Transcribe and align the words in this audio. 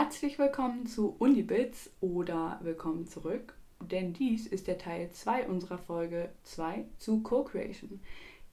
Herzlich 0.00 0.38
willkommen 0.38 0.86
zu 0.86 1.16
Unibits 1.18 1.90
oder 2.00 2.60
willkommen 2.62 3.08
zurück, 3.08 3.54
denn 3.80 4.12
dies 4.12 4.46
ist 4.46 4.68
der 4.68 4.78
Teil 4.78 5.10
2 5.10 5.48
unserer 5.48 5.76
Folge 5.76 6.30
2 6.44 6.84
zu 6.98 7.20
Co-Creation. 7.24 7.98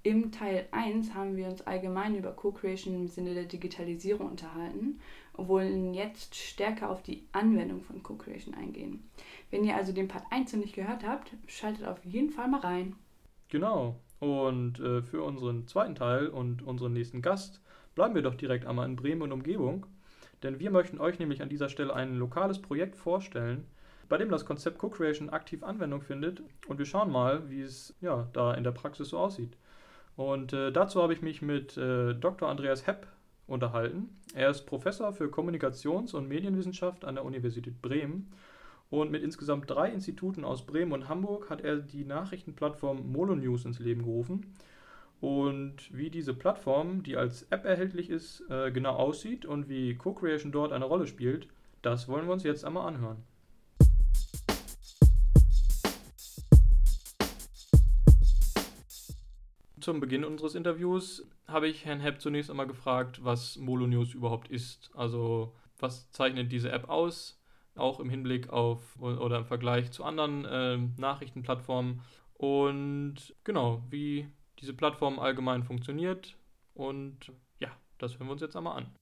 Im 0.01 0.31
Teil 0.31 0.67
1 0.71 1.13
haben 1.13 1.37
wir 1.37 1.45
uns 1.45 1.61
allgemein 1.61 2.15
über 2.15 2.31
Co-Creation 2.31 2.95
im 2.95 3.07
Sinne 3.07 3.35
der 3.35 3.43
Digitalisierung 3.43 4.31
unterhalten 4.31 4.99
und 5.33 5.47
wollen 5.47 5.93
jetzt 5.93 6.33
stärker 6.33 6.89
auf 6.89 7.03
die 7.03 7.27
Anwendung 7.31 7.83
von 7.83 8.01
Co-Creation 8.01 8.55
eingehen. 8.55 9.07
Wenn 9.51 9.65
ihr 9.65 9.75
also 9.75 9.93
den 9.93 10.07
Part 10.07 10.23
1 10.31 10.51
noch 10.53 10.61
nicht 10.61 10.73
gehört 10.73 11.07
habt, 11.07 11.31
schaltet 11.45 11.85
auf 11.85 12.03
jeden 12.03 12.31
Fall 12.31 12.47
mal 12.47 12.61
rein. 12.61 12.95
Genau. 13.49 13.99
Und 14.19 14.79
äh, 14.79 15.03
für 15.03 15.21
unseren 15.21 15.67
zweiten 15.67 15.93
Teil 15.93 16.25
und 16.25 16.63
unseren 16.63 16.93
nächsten 16.93 17.21
Gast 17.21 17.61
bleiben 17.93 18.15
wir 18.15 18.23
doch 18.23 18.33
direkt 18.33 18.65
einmal 18.65 18.87
in 18.87 18.95
Bremen 18.95 19.21
und 19.21 19.31
Umgebung 19.31 19.85
denn 20.45 20.59
wir 20.59 20.71
möchten 20.71 20.99
euch 20.99 21.19
nämlich 21.19 21.41
an 21.41 21.49
dieser 21.49 21.69
Stelle 21.69 21.93
ein 21.93 22.15
lokales 22.15 22.61
Projekt 22.61 22.95
vorstellen, 22.95 23.65
bei 24.07 24.17
dem 24.17 24.29
das 24.29 24.45
Konzept 24.45 24.77
Co-Creation 24.77 25.31
aktiv 25.31 25.63
Anwendung 25.63 26.01
findet 26.01 26.43
und 26.67 26.77
wir 26.77 26.85
schauen 26.85 27.11
mal, 27.11 27.49
wie 27.49 27.61
es 27.61 27.95
ja, 27.99 28.29
da 28.33 28.53
in 28.53 28.63
der 28.63 28.71
Praxis 28.71 29.09
so 29.09 29.17
aussieht. 29.17 29.57
Und 30.15 30.53
äh, 30.53 30.71
dazu 30.71 31.01
habe 31.01 31.13
ich 31.13 31.21
mich 31.21 31.41
mit 31.41 31.75
äh, 31.77 32.13
Dr. 32.13 32.47
Andreas 32.47 32.87
Hepp 32.87 33.07
unterhalten. 33.47 34.09
Er 34.33 34.49
ist 34.49 34.65
Professor 34.65 35.11
für 35.11 35.25
Kommunikations- 35.25 36.13
und 36.13 36.27
Medienwissenschaft 36.27 37.03
an 37.03 37.15
der 37.15 37.25
Universität 37.25 37.81
Bremen 37.81 38.31
und 38.89 39.11
mit 39.11 39.23
insgesamt 39.23 39.69
drei 39.69 39.89
Instituten 39.89 40.45
aus 40.45 40.65
Bremen 40.65 40.91
und 40.91 41.09
Hamburg 41.09 41.49
hat 41.49 41.61
er 41.61 41.77
die 41.77 42.05
Nachrichtenplattform 42.05 43.11
Molonews 43.11 43.65
ins 43.65 43.79
Leben 43.79 44.03
gerufen 44.03 44.53
und 45.25 45.91
wie 45.91 46.11
diese 46.11 46.35
Plattform, 46.35 47.01
die 47.01 47.17
als 47.17 47.47
App 47.49 47.65
erhältlich 47.65 48.11
ist, 48.11 48.43
äh, 48.47 48.71
genau 48.71 48.91
aussieht 48.91 49.43
und 49.43 49.67
wie 49.67 49.95
Co-Creation 49.95 50.51
dort 50.51 50.71
eine 50.71 50.85
Rolle 50.85 51.07
spielt, 51.07 51.47
das 51.81 52.07
wollen 52.07 52.27
wir 52.27 52.33
uns 52.33 52.43
jetzt 52.43 52.63
einmal 52.63 52.87
anhören. 52.87 53.23
Zum 59.79 59.99
Beginn 59.99 60.23
unseres 60.23 60.53
Interviews 60.53 61.27
habe 61.47 61.69
ich 61.69 61.85
Herrn 61.85 62.01
Hepp 62.01 62.21
zunächst 62.21 62.51
einmal 62.51 62.67
gefragt, 62.67 63.23
was 63.23 63.57
Molonews 63.57 64.13
überhaupt 64.13 64.51
ist. 64.51 64.91
Also 64.93 65.55
was 65.79 66.11
zeichnet 66.11 66.51
diese 66.51 66.71
App 66.71 66.87
aus, 66.87 67.41
auch 67.73 67.99
im 67.99 68.11
Hinblick 68.11 68.51
auf 68.51 69.01
oder 69.01 69.39
im 69.39 69.45
Vergleich 69.45 69.89
zu 69.89 70.03
anderen 70.03 70.45
äh, 70.45 70.77
Nachrichtenplattformen. 71.01 72.01
Und 72.37 73.33
genau, 73.43 73.81
wie 73.89 74.27
diese 74.65 74.75
Plattform 74.75 75.19
allgemein 75.19 75.63
funktioniert. 75.63 76.35
Und 76.73 77.31
ja, 77.59 77.69
das 77.99 78.17
hören 78.17 78.27
wir 78.27 78.31
uns 78.31 78.41
jetzt 78.41 78.55
einmal 78.55 78.77
an. 78.77 78.95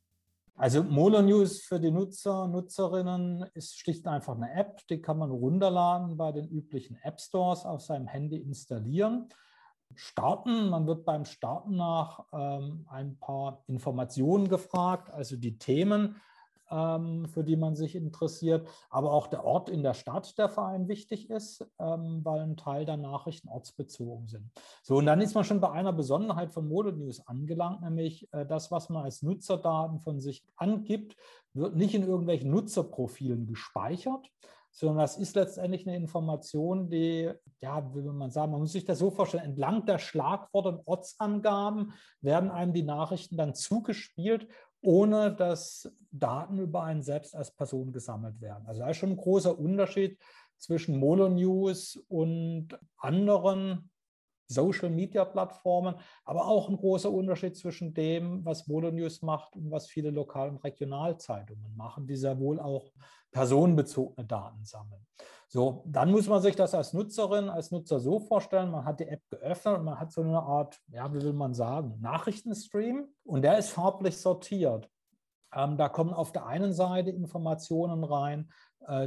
Also 0.56 0.84
Molo 0.84 1.22
News 1.22 1.62
für 1.62 1.80
die 1.80 1.90
Nutzer, 1.90 2.48
Nutzerinnen 2.48 3.46
ist 3.54 3.80
schlicht 3.80 4.06
und 4.06 4.12
einfach 4.12 4.36
eine 4.36 4.54
App, 4.54 4.86
die 4.90 5.02
kann 5.02 5.18
man 5.18 5.32
runterladen 5.32 6.18
bei 6.18 6.34
den 6.34 6.50
üblichen 6.50 6.98
App 6.98 7.22
Stores 7.22 7.66
auf 7.66 7.82
seinem 7.82 8.08
Handy 8.08 8.38
installieren. 8.38 9.30
Starten, 9.96 10.70
man 10.70 10.86
wird 10.86 11.06
beim 11.06 11.24
Starten 11.24 11.78
nach 11.78 12.26
ähm, 12.34 12.86
ein 12.90 13.18
paar 13.20 13.64
Informationen 13.68 14.50
gefragt, 14.50 15.10
also 15.12 15.38
die 15.38 15.58
Themen, 15.58 16.22
für 16.70 17.44
die 17.44 17.56
man 17.56 17.76
sich 17.76 17.96
interessiert, 17.96 18.68
aber 18.90 19.12
auch 19.12 19.28
der 19.28 19.46
Ort 19.46 19.70
in 19.70 19.84
der 19.84 19.94
Stadt, 19.94 20.38
der 20.38 20.50
für 20.50 20.64
einen 20.64 20.88
wichtig 20.88 21.30
ist, 21.30 21.66
ähm, 21.80 22.22
weil 22.24 22.42
ein 22.42 22.58
Teil 22.58 22.86
der 22.86 22.98
Nachrichten 22.98 23.50
ortsbezogen 23.50 24.28
sind. 24.28 24.52
So, 24.82 24.98
und 24.98 25.06
dann 25.06 25.22
ist 25.22 25.36
man 25.36 25.44
schon 25.44 25.62
bei 25.62 25.72
einer 25.72 25.94
Besonderheit 25.94 26.52
von 26.52 26.68
Modenews 26.68 27.28
angelangt, 27.28 27.82
nämlich 27.82 28.28
äh, 28.34 28.46
das, 28.46 28.72
was 28.72 28.90
man 28.90 29.04
als 29.04 29.22
Nutzerdaten 29.22 30.00
von 30.00 30.20
sich 30.20 30.44
angibt, 30.56 31.16
wird 31.54 31.76
nicht 31.76 31.94
in 31.94 32.08
irgendwelchen 32.08 32.50
Nutzerprofilen 32.50 33.46
gespeichert, 33.46 34.30
sondern 34.72 35.00
das 35.00 35.18
ist 35.18 35.36
letztendlich 35.36 35.88
eine 35.88 35.96
Information, 35.96 36.90
die, 36.90 37.32
ja, 37.62 37.96
wie 37.96 38.02
man 38.02 38.32
sagen, 38.32 38.52
man 38.52 38.62
muss 38.62 38.72
sich 38.72 38.86
das 38.86 38.98
so 38.98 39.12
vorstellen, 39.12 39.44
entlang 39.44 39.86
der 39.86 40.00
Schlagworte 40.00 40.70
und 40.70 40.88
Ortsangaben 40.88 41.94
werden 42.22 42.50
einem 42.50 42.74
die 42.74 42.82
Nachrichten 42.82 43.38
dann 43.38 43.54
zugespielt 43.54 44.48
ohne 44.84 45.34
dass 45.34 45.92
Daten 46.12 46.60
über 46.60 46.84
einen 46.84 47.02
selbst 47.02 47.36
als 47.36 47.52
Person 47.52 47.92
gesammelt 47.92 48.40
werden. 48.42 48.68
Also 48.68 48.82
da 48.82 48.90
ist 48.90 48.98
schon 48.98 49.12
ein 49.12 49.18
großer 49.18 49.58
Unterschied 49.58 50.20
zwischen 50.58 50.98
Mononews 50.98 51.96
und 52.08 52.78
anderen 52.98 53.90
Social-Media-Plattformen, 54.48 55.96
aber 56.26 56.48
auch 56.48 56.70
ein 56.70 56.78
großer 56.78 57.12
Unterschied 57.12 57.56
zwischen 57.58 57.94
dem, 57.94 58.44
was 58.46 58.68
Mononews 58.68 59.22
macht 59.22 59.56
und 59.56 59.72
was 59.72 59.88
viele 59.88 60.10
Lokal- 60.10 60.50
und 60.50 60.64
Regionalzeitungen 60.64 61.76
machen, 61.76 62.08
die 62.08 62.16
sehr 62.16 62.40
wohl 62.40 62.60
auch 62.60 62.92
personenbezogene 63.32 64.28
Daten 64.28 64.64
sammeln. 64.64 65.06
So, 65.48 65.84
dann 65.86 66.12
muss 66.12 66.28
man 66.28 66.42
sich 66.42 66.56
das 66.56 66.74
als 66.74 66.94
Nutzerin, 66.94 67.50
als 67.50 67.70
Nutzer 67.70 68.00
so 68.00 68.20
vorstellen, 68.20 68.72
man 68.72 68.86
hat 68.86 69.00
die 69.00 69.08
App 69.08 69.22
geöffnet 69.30 69.78
und 69.78 69.86
man 69.86 70.00
hat 70.00 70.12
so 70.12 70.22
eine 70.22 70.40
Art, 70.40 70.80
ja, 70.88 71.14
wie 71.14 71.22
will 71.22 71.34
man 71.34 71.54
sagen, 71.54 72.00
Nachrichtenstream 72.02 73.08
und 73.24 73.44
der 73.44 73.60
ist 73.60 73.70
farblich 73.70 74.18
sortiert. 74.18 74.90
Ähm, 75.54 75.78
da 75.78 75.90
kommen 75.90 76.14
auf 76.14 76.32
der 76.32 76.48
einen 76.48 76.74
Seite 76.74 77.12
Informationen 77.12 78.04
rein, 78.04 78.52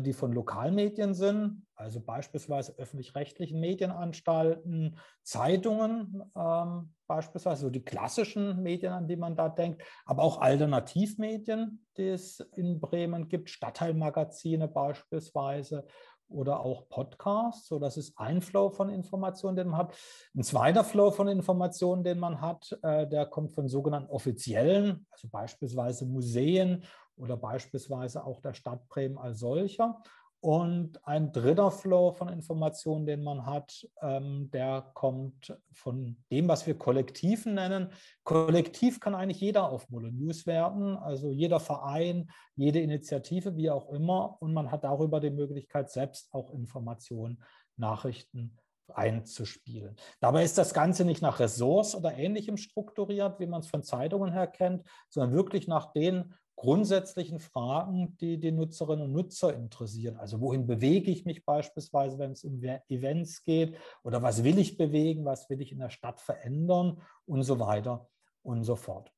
die 0.01 0.13
von 0.13 0.33
Lokalmedien 0.33 1.15
sind, 1.15 1.67
also 1.75 2.01
beispielsweise 2.01 2.75
öffentlich-rechtlichen 2.79 3.61
Medienanstalten, 3.61 4.99
Zeitungen, 5.23 6.23
ähm, 6.35 6.95
beispielsweise 7.07 7.63
so 7.63 7.71
die 7.71 7.85
klassischen 7.85 8.63
Medien, 8.63 8.93
an 8.93 9.09
die 9.09 9.17
man 9.17 9.37
da 9.37 9.49
denkt, 9.49 9.83
aber 10.05 10.23
auch 10.23 10.41
Alternativmedien, 10.41 11.85
die 11.97 12.09
es 12.09 12.41
in 12.57 12.81
Bremen 12.81 13.29
gibt, 13.29 13.51
Stadtteilmagazine 13.51 14.69
beispielsweise 14.69 15.87
oder 16.29 16.61
auch 16.61 16.89
Podcasts. 16.89 17.69
So, 17.69 17.79
das 17.79 17.97
ist 17.97 18.19
ein 18.19 18.41
Flow 18.41 18.71
von 18.71 18.89
Informationen, 18.89 19.57
den 19.57 19.69
man 19.69 19.79
hat. 19.79 19.97
Ein 20.35 20.43
zweiter 20.43 20.85
Flow 20.85 21.11
von 21.11 21.29
Informationen, 21.29 22.03
den 22.03 22.19
man 22.19 22.41
hat, 22.41 22.77
äh, 22.83 23.07
der 23.07 23.27
kommt 23.27 23.53
von 23.53 23.69
sogenannten 23.69 24.11
offiziellen, 24.11 25.07
also 25.11 25.29
beispielsweise 25.29 26.07
Museen 26.07 26.85
oder 27.17 27.37
beispielsweise 27.37 28.25
auch 28.25 28.41
der 28.41 28.55
Stadt 28.55 28.89
Bremen 28.89 29.19
als 29.19 29.41
solcher. 29.41 30.03
Und 30.41 31.05
ein 31.07 31.33
dritter 31.33 31.71
Flow 31.71 32.13
von 32.13 32.29
Informationen, 32.29 33.07
den 33.07 33.25
man 33.25 33.47
hat, 33.47 33.89
ähm, 34.03 34.51
der 34.53 34.93
kommt 34.95 35.59
von 35.73 36.17
dem, 36.31 36.47
was 36.47 36.67
wir 36.67 36.79
Kollektiven 36.79 37.55
nennen. 37.55 37.91
Kollektiv 38.23 39.01
kann 39.01 39.15
eigentlich 39.15 39.41
jeder 39.41 39.71
auf 39.71 39.89
Mulle 39.89 40.13
News 40.13 40.47
werden, 40.47 40.97
also 40.97 41.33
jeder 41.33 41.59
Verein, 41.59 42.31
jede 42.55 42.81
Initiative, 42.81 43.57
wie 43.57 43.71
auch 43.71 43.89
immer. 43.89 44.37
Und 44.41 44.53
man 44.53 44.71
hat 44.71 44.85
darüber 44.85 45.21
die 45.21 45.31
Möglichkeit, 45.31 45.91
selbst 45.91 46.33
auch 46.33 46.53
Informationen, 46.53 47.43
Nachrichten 47.77 48.57
einzuspielen. 48.95 49.97
Dabei 50.21 50.45
ist 50.45 50.59
das 50.59 50.73
Ganze 50.73 51.05
nicht 51.05 51.23
nach 51.23 51.41
Ressource 51.41 51.95
oder 51.95 52.17
ähnlichem 52.17 52.57
strukturiert, 52.57 53.41
wie 53.41 53.47
man 53.47 53.61
es 53.61 53.69
von 53.69 53.83
Zeitungen 53.83 54.33
her 54.33 54.47
kennt, 54.47 54.87
sondern 55.09 55.35
wirklich 55.35 55.67
nach 55.67 55.93
den 55.93 56.35
grundsätzlichen 56.57 57.39
Fragen, 57.39 58.17
die 58.17 58.39
die 58.39 58.51
Nutzerinnen 58.51 59.05
und 59.05 59.13
Nutzer 59.13 59.55
interessieren. 59.55 60.17
Also 60.17 60.41
wohin 60.41 60.67
bewege 60.67 61.11
ich 61.11 61.27
mich 61.27 61.45
beispielsweise, 61.45 62.19
wenn 62.19 62.33
es 62.33 62.45
um 62.45 62.63
Events 62.89 63.43
geht 63.43 63.77
oder 64.03 64.23
was 64.23 64.43
will 64.43 64.59
ich 64.59 64.79
bewegen, 64.79 65.27
was 65.27 65.49
will 65.51 65.61
ich 65.61 65.71
in 65.71 65.79
der 65.79 65.91
Stadt 65.91 66.21
verändern 66.21 67.03
und 67.27 67.43
so 67.43 67.61
weiter 67.61 68.09
und 68.43 68.65
so 68.65 68.75
fort. 68.75 69.13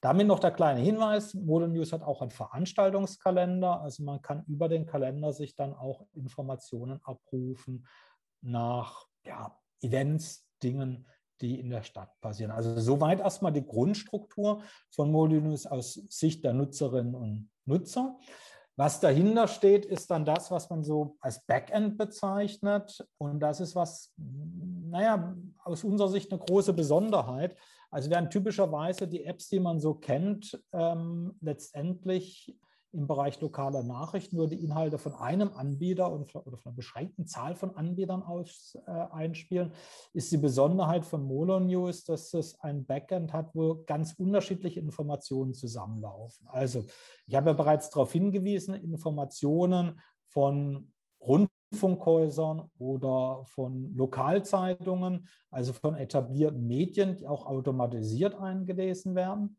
Damit 0.00 0.26
noch 0.26 0.38
der 0.38 0.52
kleine 0.52 0.80
Hinweis, 0.80 1.34
Mode 1.34 1.66
News 1.66 1.92
hat 1.92 2.02
auch 2.02 2.20
einen 2.20 2.30
Veranstaltungskalender, 2.30 3.80
also 3.80 4.04
man 4.04 4.20
kann 4.20 4.44
über 4.46 4.68
den 4.68 4.86
Kalender 4.86 5.32
sich 5.32 5.56
dann 5.56 5.72
auch 5.72 6.06
Informationen 6.12 7.00
abrufen 7.02 7.86
nach 8.42 9.06
ja, 9.24 9.58
Events, 9.80 10.46
Dingen, 10.62 11.06
die 11.40 11.60
in 11.60 11.70
der 11.70 11.82
Stadt 11.82 12.10
passieren. 12.20 12.50
Also 12.50 12.78
soweit 12.78 13.20
erstmal 13.20 13.52
die 13.52 13.66
Grundstruktur 13.66 14.62
von 14.90 15.10
Molinus 15.10 15.66
aus 15.66 15.94
Sicht 16.08 16.44
der 16.44 16.52
Nutzerinnen 16.52 17.14
und 17.14 17.50
Nutzer. 17.64 18.18
Was 18.76 18.98
dahinter 18.98 19.46
steht, 19.46 19.86
ist 19.86 20.10
dann 20.10 20.24
das, 20.24 20.50
was 20.50 20.68
man 20.68 20.82
so 20.82 21.16
als 21.20 21.44
Backend 21.46 21.96
bezeichnet. 21.96 23.06
Und 23.18 23.38
das 23.38 23.60
ist 23.60 23.76
was, 23.76 24.12
naja, 24.16 25.36
aus 25.62 25.84
unserer 25.84 26.08
Sicht 26.08 26.32
eine 26.32 26.40
große 26.40 26.72
Besonderheit. 26.72 27.56
Also 27.90 28.10
werden 28.10 28.30
typischerweise 28.30 29.06
die 29.06 29.24
Apps, 29.24 29.48
die 29.48 29.60
man 29.60 29.78
so 29.78 29.94
kennt, 29.94 30.60
ähm, 30.72 31.36
letztendlich 31.40 32.58
im 32.94 33.06
Bereich 33.06 33.40
lokaler 33.40 33.82
Nachrichten 33.82 34.36
nur 34.36 34.48
die 34.48 34.62
Inhalte 34.62 34.98
von 34.98 35.14
einem 35.14 35.50
Anbieter 35.54 36.12
oder 36.12 36.26
von 36.26 36.44
einer 36.64 36.76
beschränkten 36.76 37.26
Zahl 37.26 37.54
von 37.54 37.76
Anbietern 37.76 38.22
aus, 38.22 38.78
äh, 38.86 38.90
einspielen, 38.90 39.72
ist 40.12 40.32
die 40.32 40.38
Besonderheit 40.38 41.04
von 41.04 41.24
Molo 41.24 41.60
News, 41.60 42.04
dass 42.04 42.32
es 42.34 42.58
ein 42.60 42.86
Backend 42.86 43.32
hat, 43.32 43.54
wo 43.54 43.82
ganz 43.84 44.14
unterschiedliche 44.14 44.80
Informationen 44.80 45.54
zusammenlaufen. 45.54 46.46
Also 46.48 46.84
ich 47.26 47.34
habe 47.34 47.50
ja 47.50 47.54
bereits 47.54 47.90
darauf 47.90 48.12
hingewiesen, 48.12 48.74
Informationen 48.74 50.00
von 50.26 50.92
Rundfunkhäusern 51.20 52.70
oder 52.78 53.44
von 53.46 53.94
Lokalzeitungen, 53.94 55.28
also 55.50 55.72
von 55.72 55.96
etablierten 55.96 56.66
Medien, 56.66 57.16
die 57.16 57.26
auch 57.26 57.46
automatisiert 57.46 58.34
eingelesen 58.34 59.14
werden. 59.14 59.56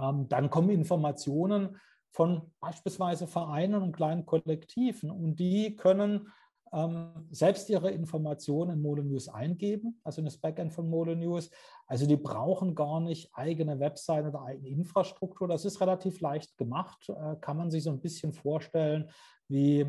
Ähm, 0.00 0.28
dann 0.28 0.50
kommen 0.50 0.70
Informationen 0.70 1.76
von 2.10 2.52
beispielsweise 2.60 3.26
Vereinen 3.26 3.82
und 3.82 3.96
kleinen 3.96 4.26
Kollektiven. 4.26 5.10
Und 5.10 5.36
die 5.36 5.76
können 5.76 6.28
ähm, 6.72 7.26
selbst 7.30 7.68
ihre 7.70 7.90
Informationen 7.90 8.72
in 8.72 8.82
Molo 8.82 9.02
News 9.02 9.28
eingeben, 9.28 10.00
also 10.02 10.20
in 10.20 10.24
das 10.24 10.38
Backend 10.38 10.72
von 10.72 10.88
Molo 10.88 11.14
News. 11.14 11.50
Also 11.86 12.06
die 12.06 12.16
brauchen 12.16 12.74
gar 12.74 13.00
nicht 13.00 13.30
eigene 13.34 13.78
Webseiten 13.78 14.28
oder 14.28 14.42
eigene 14.42 14.68
Infrastruktur. 14.68 15.48
Das 15.48 15.64
ist 15.64 15.80
relativ 15.80 16.20
leicht 16.20 16.56
gemacht, 16.56 17.08
äh, 17.08 17.36
kann 17.40 17.56
man 17.56 17.70
sich 17.70 17.84
so 17.84 17.90
ein 17.90 18.00
bisschen 18.00 18.32
vorstellen, 18.32 19.10
wie 19.48 19.86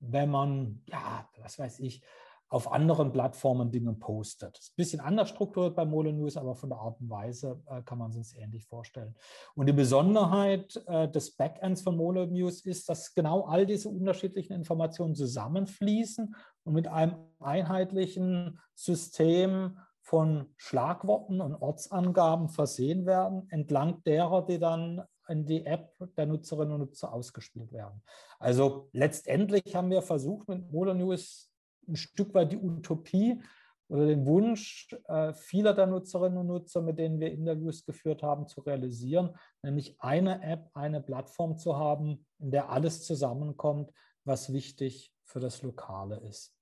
wenn 0.00 0.30
man, 0.30 0.82
ja, 0.86 1.28
was 1.40 1.58
weiß 1.58 1.80
ich, 1.80 2.02
auf 2.50 2.72
anderen 2.72 3.12
Plattformen 3.12 3.70
Dinge 3.70 3.94
postet. 3.94 4.58
Ist 4.58 4.72
ein 4.72 4.76
bisschen 4.76 5.00
anders 5.00 5.28
strukturiert 5.28 5.76
bei 5.76 5.84
Molo 5.84 6.10
News, 6.10 6.36
aber 6.36 6.56
von 6.56 6.68
der 6.68 6.78
Art 6.78 7.00
und 7.00 7.08
Weise 7.08 7.62
äh, 7.66 7.80
kann 7.82 7.98
man 7.98 8.10
es 8.10 8.34
ähnlich 8.34 8.66
vorstellen. 8.66 9.14
Und 9.54 9.66
die 9.66 9.72
Besonderheit 9.72 10.82
äh, 10.88 11.08
des 11.08 11.36
Backends 11.36 11.82
von 11.82 11.96
Molo 11.96 12.26
News 12.26 12.66
ist, 12.66 12.88
dass 12.88 13.14
genau 13.14 13.44
all 13.44 13.66
diese 13.66 13.88
unterschiedlichen 13.88 14.52
Informationen 14.52 15.14
zusammenfließen 15.14 16.34
und 16.64 16.74
mit 16.74 16.88
einem 16.88 17.14
einheitlichen 17.38 18.58
System 18.74 19.78
von 20.02 20.52
Schlagworten 20.56 21.40
und 21.40 21.54
Ortsangaben 21.54 22.48
versehen 22.48 23.06
werden, 23.06 23.46
entlang 23.50 24.02
derer, 24.02 24.44
die 24.44 24.58
dann 24.58 25.04
in 25.28 25.46
die 25.46 25.64
App 25.64 25.94
der 26.16 26.26
Nutzerinnen 26.26 26.74
und 26.74 26.80
Nutzer 26.80 27.12
ausgespielt 27.12 27.72
werden. 27.72 28.02
Also 28.40 28.88
letztendlich 28.92 29.76
haben 29.76 29.90
wir 29.90 30.02
versucht, 30.02 30.48
mit 30.48 30.72
Modo 30.72 30.94
News 30.94 31.49
ein 31.90 31.96
Stück 31.96 32.34
weit 32.34 32.52
die 32.52 32.58
Utopie 32.58 33.40
oder 33.88 34.06
den 34.06 34.24
Wunsch 34.24 34.94
äh, 35.08 35.32
vieler 35.32 35.74
der 35.74 35.86
Nutzerinnen 35.86 36.38
und 36.38 36.46
Nutzer, 36.46 36.80
mit 36.80 36.98
denen 36.98 37.18
wir 37.18 37.32
Interviews 37.32 37.84
geführt 37.84 38.22
haben, 38.22 38.46
zu 38.46 38.60
realisieren, 38.60 39.36
nämlich 39.62 39.96
eine 39.98 40.42
App, 40.42 40.70
eine 40.74 41.00
Plattform 41.00 41.58
zu 41.58 41.76
haben, 41.76 42.24
in 42.38 42.52
der 42.52 42.70
alles 42.70 43.04
zusammenkommt, 43.04 43.90
was 44.24 44.52
wichtig 44.52 45.12
für 45.24 45.40
das 45.40 45.62
Lokale 45.62 46.20
ist. 46.20 46.54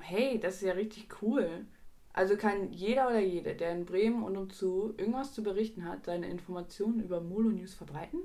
Hey, 0.00 0.40
das 0.40 0.56
ist 0.56 0.62
ja 0.62 0.72
richtig 0.72 1.22
cool. 1.22 1.66
Also 2.12 2.36
kann 2.36 2.72
jeder 2.72 3.08
oder 3.08 3.20
jede, 3.20 3.54
der 3.54 3.72
in 3.72 3.84
Bremen 3.84 4.22
und 4.22 4.36
umzu 4.36 4.94
irgendwas 4.96 5.34
zu 5.34 5.42
berichten 5.42 5.84
hat, 5.84 6.06
seine 6.06 6.30
Informationen 6.30 7.00
über 7.00 7.20
Molo 7.20 7.50
News 7.50 7.74
verbreiten? 7.74 8.22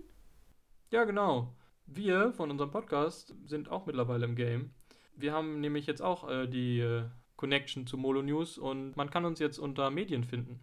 Ja, 0.92 1.04
genau. 1.04 1.54
Wir 1.86 2.32
von 2.32 2.50
unserem 2.50 2.72
Podcast 2.72 3.36
sind 3.46 3.70
auch 3.70 3.86
mittlerweile 3.86 4.26
im 4.26 4.36
Game. 4.36 4.74
Wir 5.16 5.34
haben 5.34 5.60
nämlich 5.62 5.86
jetzt 5.86 6.02
auch 6.02 6.30
äh, 6.30 6.48
die 6.48 6.80
äh, 6.80 7.04
Connection 7.36 7.88
zu 7.88 7.98
Molo 7.98 8.22
News 8.22 8.58
und 8.58 8.96
man 8.96 9.10
kann 9.10 9.26
uns 9.26 9.40
jetzt 9.40 9.58
unter 9.58 9.90
Medien 9.90 10.24
finden. 10.24 10.60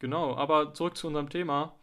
Genau, 0.00 0.34
aber 0.34 0.74
zurück 0.74 0.96
zu 0.96 1.06
unserem 1.06 1.30
Thema 1.30 1.76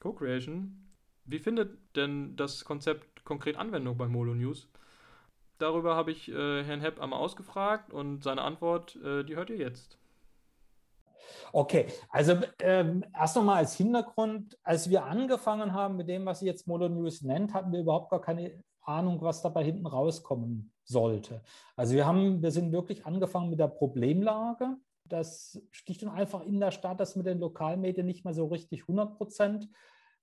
Co-Creation. 0.00 0.76
Wie 1.24 1.38
findet 1.38 1.78
denn 1.96 2.36
das 2.36 2.64
Konzept 2.64 3.24
konkret 3.24 3.56
Anwendung 3.56 3.96
bei 3.96 4.08
Molo 4.08 4.34
News? 4.34 4.68
Darüber 5.58 5.94
habe 5.94 6.10
ich 6.10 6.28
äh, 6.28 6.64
Herrn 6.64 6.80
Hepp 6.80 7.00
einmal 7.00 7.20
ausgefragt 7.20 7.92
und 7.92 8.24
seine 8.24 8.42
Antwort, 8.42 8.96
äh, 8.96 9.24
die 9.24 9.36
hört 9.36 9.48
ihr 9.50 9.56
jetzt. 9.56 9.96
Okay, 11.52 11.86
also 12.10 12.36
ähm, 12.58 13.04
erst 13.14 13.36
nochmal 13.36 13.58
als 13.58 13.76
Hintergrund, 13.76 14.58
als 14.64 14.90
wir 14.90 15.04
angefangen 15.04 15.72
haben 15.72 15.96
mit 15.96 16.08
dem, 16.08 16.26
was 16.26 16.40
sie 16.40 16.46
jetzt 16.46 16.66
Molo 16.66 16.88
News 16.88 17.22
nennt, 17.22 17.54
hatten 17.54 17.72
wir 17.72 17.80
überhaupt 17.80 18.10
gar 18.10 18.20
keine 18.20 18.62
Ahnung, 18.82 19.22
was 19.22 19.40
dabei 19.40 19.64
hinten 19.64 19.86
rauskommen 19.86 20.71
sollte. 20.84 21.42
Also 21.76 21.94
wir 21.94 22.06
haben, 22.06 22.42
wir 22.42 22.50
sind 22.50 22.72
wirklich 22.72 23.06
angefangen 23.06 23.50
mit 23.50 23.58
der 23.58 23.68
Problemlage. 23.68 24.76
Das 25.04 25.60
sticht 25.70 26.02
und 26.02 26.08
einfach 26.08 26.44
in 26.44 26.60
der 26.60 26.70
Stadt, 26.70 27.00
dass 27.00 27.16
mit 27.16 27.26
den 27.26 27.40
Lokalmedien 27.40 28.06
nicht 28.06 28.24
mehr 28.24 28.34
so 28.34 28.46
richtig 28.46 28.82
100 28.82 29.16
Prozent 29.16 29.68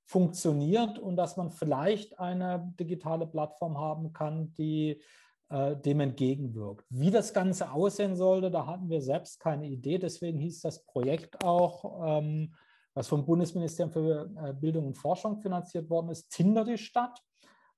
funktioniert 0.06 0.97
und 0.97 1.17
dass 1.17 1.38
man 1.38 1.51
vielleicht 1.51 2.17
eine 2.19 2.73
digitale 2.79 3.27
Plattform 3.27 3.77
haben 3.77 4.11
kann, 4.11 4.53
die 4.56 5.01
äh, 5.50 5.75
dem 5.75 6.00
entgegenwirkt. 6.00 6.85
Wie 6.89 7.11
das 7.11 7.33
Ganze 7.33 7.71
aussehen 7.71 8.15
sollte, 8.15 8.50
da 8.50 8.65
hatten 8.65 8.89
wir 8.89 9.01
selbst 9.01 9.39
keine 9.39 9.67
Idee. 9.67 9.97
Deswegen 9.97 10.39
hieß 10.39 10.61
das 10.61 10.83
Projekt 10.83 11.44
auch, 11.44 12.06
ähm, 12.06 12.53
was 12.94 13.07
vom 13.07 13.25
Bundesministerium 13.25 13.91
für 13.91 14.31
äh, 14.44 14.53
Bildung 14.53 14.88
und 14.88 14.97
Forschung 14.97 15.41
finanziert 15.41 15.89
worden 15.89 16.09
ist, 16.09 16.29
Tinder 16.29 16.65
die 16.65 16.77
Stadt. 16.77 17.21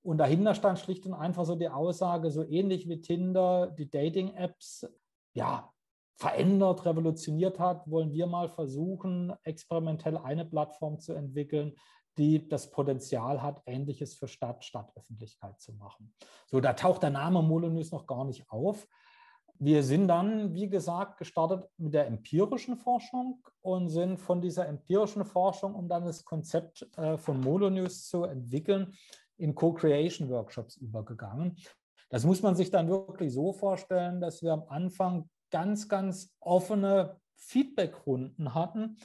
Und 0.03 0.17
dahinter 0.17 0.55
stand 0.55 0.79
schlicht 0.79 1.05
und 1.05 1.13
einfach 1.13 1.45
so 1.45 1.55
die 1.55 1.69
Aussage, 1.69 2.31
so 2.31 2.43
ähnlich 2.43 2.89
wie 2.89 3.01
Tinder 3.01 3.67
die 3.67 3.89
Dating-Apps 3.89 4.87
ja, 5.33 5.71
verändert, 6.15 6.85
revolutioniert 6.85 7.59
hat, 7.59 7.89
wollen 7.89 8.11
wir 8.11 8.27
mal 8.27 8.49
versuchen, 8.49 9.33
experimentell 9.43 10.17
eine 10.17 10.45
Plattform 10.45 10.99
zu 10.99 11.13
entwickeln, 11.13 11.75
die 12.17 12.47
das 12.47 12.69
Potenzial 12.69 13.41
hat, 13.41 13.61
Ähnliches 13.65 14.13
für 14.15 14.27
Stadt, 14.27 14.63
Stadtöffentlichkeit 14.63 15.59
zu 15.59 15.73
machen. 15.73 16.13
So, 16.47 16.59
da 16.59 16.73
taucht 16.73 17.03
der 17.03 17.09
Name 17.09 17.41
Molyneux 17.41 17.91
noch 17.91 18.05
gar 18.05 18.25
nicht 18.25 18.49
auf. 18.49 18.87
Wir 19.57 19.83
sind 19.83 20.07
dann, 20.07 20.53
wie 20.53 20.69
gesagt, 20.69 21.17
gestartet 21.19 21.69
mit 21.77 21.93
der 21.93 22.07
empirischen 22.07 22.75
Forschung 22.75 23.43
und 23.61 23.89
sind 23.89 24.17
von 24.17 24.41
dieser 24.41 24.67
empirischen 24.67 25.23
Forschung, 25.23 25.75
um 25.75 25.87
dann 25.87 26.05
das 26.05 26.25
Konzept 26.25 26.87
äh, 26.97 27.17
von 27.17 27.39
Molyneux 27.39 28.07
zu 28.07 28.23
entwickeln, 28.23 28.93
in 29.41 29.55
Co-Creation-Workshops 29.55 30.77
übergegangen. 30.77 31.57
Das 32.09 32.25
muss 32.25 32.41
man 32.41 32.55
sich 32.55 32.69
dann 32.69 32.89
wirklich 32.89 33.33
so 33.33 33.53
vorstellen, 33.53 34.21
dass 34.21 34.43
wir 34.43 34.53
am 34.53 34.63
Anfang 34.67 35.29
ganz, 35.49 35.87
ganz 35.87 36.33
offene 36.39 37.17
Feedback-Runden 37.35 38.53
hatten, 38.53 38.97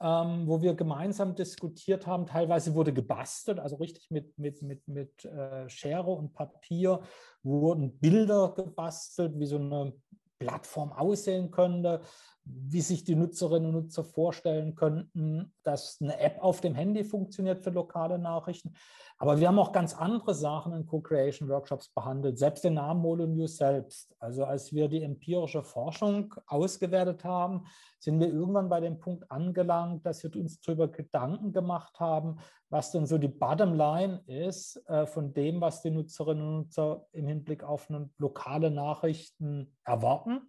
ähm, 0.00 0.46
wo 0.46 0.62
wir 0.62 0.74
gemeinsam 0.74 1.34
diskutiert 1.34 2.06
haben. 2.06 2.26
Teilweise 2.26 2.74
wurde 2.74 2.92
gebastelt, 2.92 3.58
also 3.58 3.76
richtig 3.76 4.10
mit, 4.10 4.36
mit, 4.38 4.62
mit, 4.62 4.86
mit 4.88 5.24
äh, 5.24 5.68
Schere 5.68 6.10
und 6.10 6.32
Papier 6.32 7.00
wurden 7.42 7.98
Bilder 7.98 8.54
gebastelt, 8.56 9.38
wie 9.38 9.46
so 9.46 9.58
eine 9.58 9.92
Plattform 10.38 10.92
aussehen 10.92 11.50
könnte 11.50 12.00
wie 12.44 12.80
sich 12.80 13.04
die 13.04 13.14
Nutzerinnen 13.14 13.68
und 13.68 13.84
Nutzer 13.84 14.02
vorstellen 14.02 14.74
könnten, 14.74 15.54
dass 15.62 15.98
eine 16.00 16.18
App 16.18 16.42
auf 16.42 16.60
dem 16.60 16.74
Handy 16.74 17.04
funktioniert 17.04 17.62
für 17.62 17.70
lokale 17.70 18.18
Nachrichten. 18.18 18.74
Aber 19.18 19.38
wir 19.38 19.46
haben 19.46 19.58
auch 19.60 19.70
ganz 19.70 19.94
andere 19.94 20.34
Sachen 20.34 20.72
in 20.72 20.84
Co-Creation-Workshops 20.84 21.90
behandelt, 21.90 22.38
selbst 22.38 22.64
den 22.64 22.74
Namen 22.74 23.00
Molo 23.00 23.26
News 23.26 23.56
selbst. 23.56 24.12
Also 24.18 24.44
als 24.44 24.72
wir 24.72 24.88
die 24.88 25.02
empirische 25.02 25.62
Forschung 25.62 26.34
ausgewertet 26.46 27.22
haben, 27.22 27.64
sind 28.00 28.18
wir 28.18 28.32
irgendwann 28.32 28.68
bei 28.68 28.80
dem 28.80 28.98
Punkt 28.98 29.30
angelangt, 29.30 30.04
dass 30.04 30.24
wir 30.24 30.34
uns 30.34 30.60
darüber 30.60 30.88
Gedanken 30.88 31.52
gemacht 31.52 32.00
haben, 32.00 32.38
was 32.68 32.90
denn 32.90 33.06
so 33.06 33.18
die 33.18 33.28
Bottomline 33.28 34.22
ist 34.26 34.82
äh, 34.88 35.06
von 35.06 35.32
dem, 35.32 35.60
was 35.60 35.82
die 35.82 35.90
Nutzerinnen 35.90 36.44
und 36.44 36.54
Nutzer 36.54 37.06
im 37.12 37.28
Hinblick 37.28 37.62
auf 37.62 37.88
lokale 38.18 38.72
Nachrichten 38.72 39.76
erwarten 39.84 40.48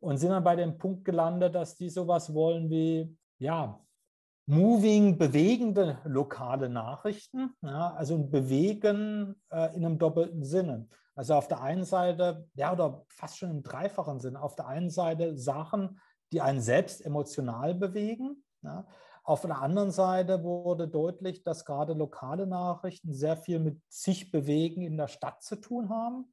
und 0.00 0.18
sind 0.18 0.30
dann 0.30 0.44
bei 0.44 0.56
dem 0.56 0.78
Punkt 0.78 1.04
gelandet, 1.04 1.54
dass 1.54 1.76
die 1.76 1.88
sowas 1.88 2.34
wollen 2.34 2.70
wie, 2.70 3.16
ja, 3.38 3.80
moving, 4.46 5.16
bewegende 5.16 5.98
lokale 6.04 6.68
Nachrichten, 6.68 7.54
ja, 7.62 7.94
also 7.94 8.14
ein 8.14 8.30
Bewegen 8.30 9.40
äh, 9.50 9.74
in 9.74 9.84
einem 9.84 9.98
doppelten 9.98 10.44
Sinne. 10.44 10.88
Also 11.14 11.34
auf 11.34 11.48
der 11.48 11.62
einen 11.62 11.84
Seite, 11.84 12.48
ja, 12.54 12.72
oder 12.72 13.04
fast 13.08 13.38
schon 13.38 13.50
im 13.50 13.62
dreifachen 13.62 14.20
Sinne, 14.20 14.42
auf 14.42 14.56
der 14.56 14.66
einen 14.66 14.90
Seite 14.90 15.36
Sachen, 15.36 16.00
die 16.32 16.40
einen 16.40 16.60
selbst 16.60 17.04
emotional 17.04 17.74
bewegen. 17.74 18.44
Ja. 18.62 18.86
Auf 19.22 19.42
der 19.42 19.62
anderen 19.62 19.92
Seite 19.92 20.42
wurde 20.42 20.88
deutlich, 20.88 21.44
dass 21.44 21.64
gerade 21.64 21.94
lokale 21.94 22.46
Nachrichten 22.46 23.14
sehr 23.14 23.36
viel 23.36 23.60
mit 23.60 23.80
sich 23.88 24.30
bewegen 24.30 24.82
in 24.82 24.96
der 24.96 25.08
Stadt 25.08 25.42
zu 25.42 25.56
tun 25.56 25.88
haben. 25.88 26.32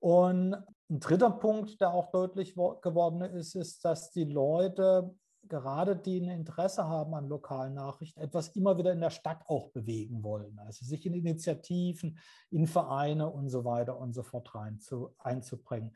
Und 0.00 0.56
ein 0.90 1.00
dritter 1.00 1.30
Punkt, 1.30 1.80
der 1.80 1.94
auch 1.94 2.10
deutlich 2.10 2.54
geworden 2.54 3.22
ist, 3.22 3.54
ist, 3.54 3.84
dass 3.84 4.10
die 4.10 4.24
Leute, 4.24 5.14
gerade 5.48 5.96
die 5.96 6.20
ein 6.20 6.28
Interesse 6.28 6.86
haben 6.88 7.14
an 7.14 7.28
lokalen 7.28 7.74
Nachrichten, 7.74 8.20
etwas 8.20 8.48
immer 8.48 8.78
wieder 8.78 8.92
in 8.92 9.00
der 9.00 9.10
Stadt 9.10 9.42
auch 9.46 9.70
bewegen 9.70 10.22
wollen. 10.22 10.58
Also 10.58 10.84
sich 10.84 11.04
in 11.06 11.14
Initiativen, 11.14 12.18
in 12.50 12.66
Vereine 12.66 13.28
und 13.30 13.48
so 13.48 13.64
weiter 13.64 13.98
und 13.98 14.12
so 14.12 14.22
fort 14.22 14.54
rein 14.54 14.78
zu, 14.80 15.14
einzubringen. 15.18 15.92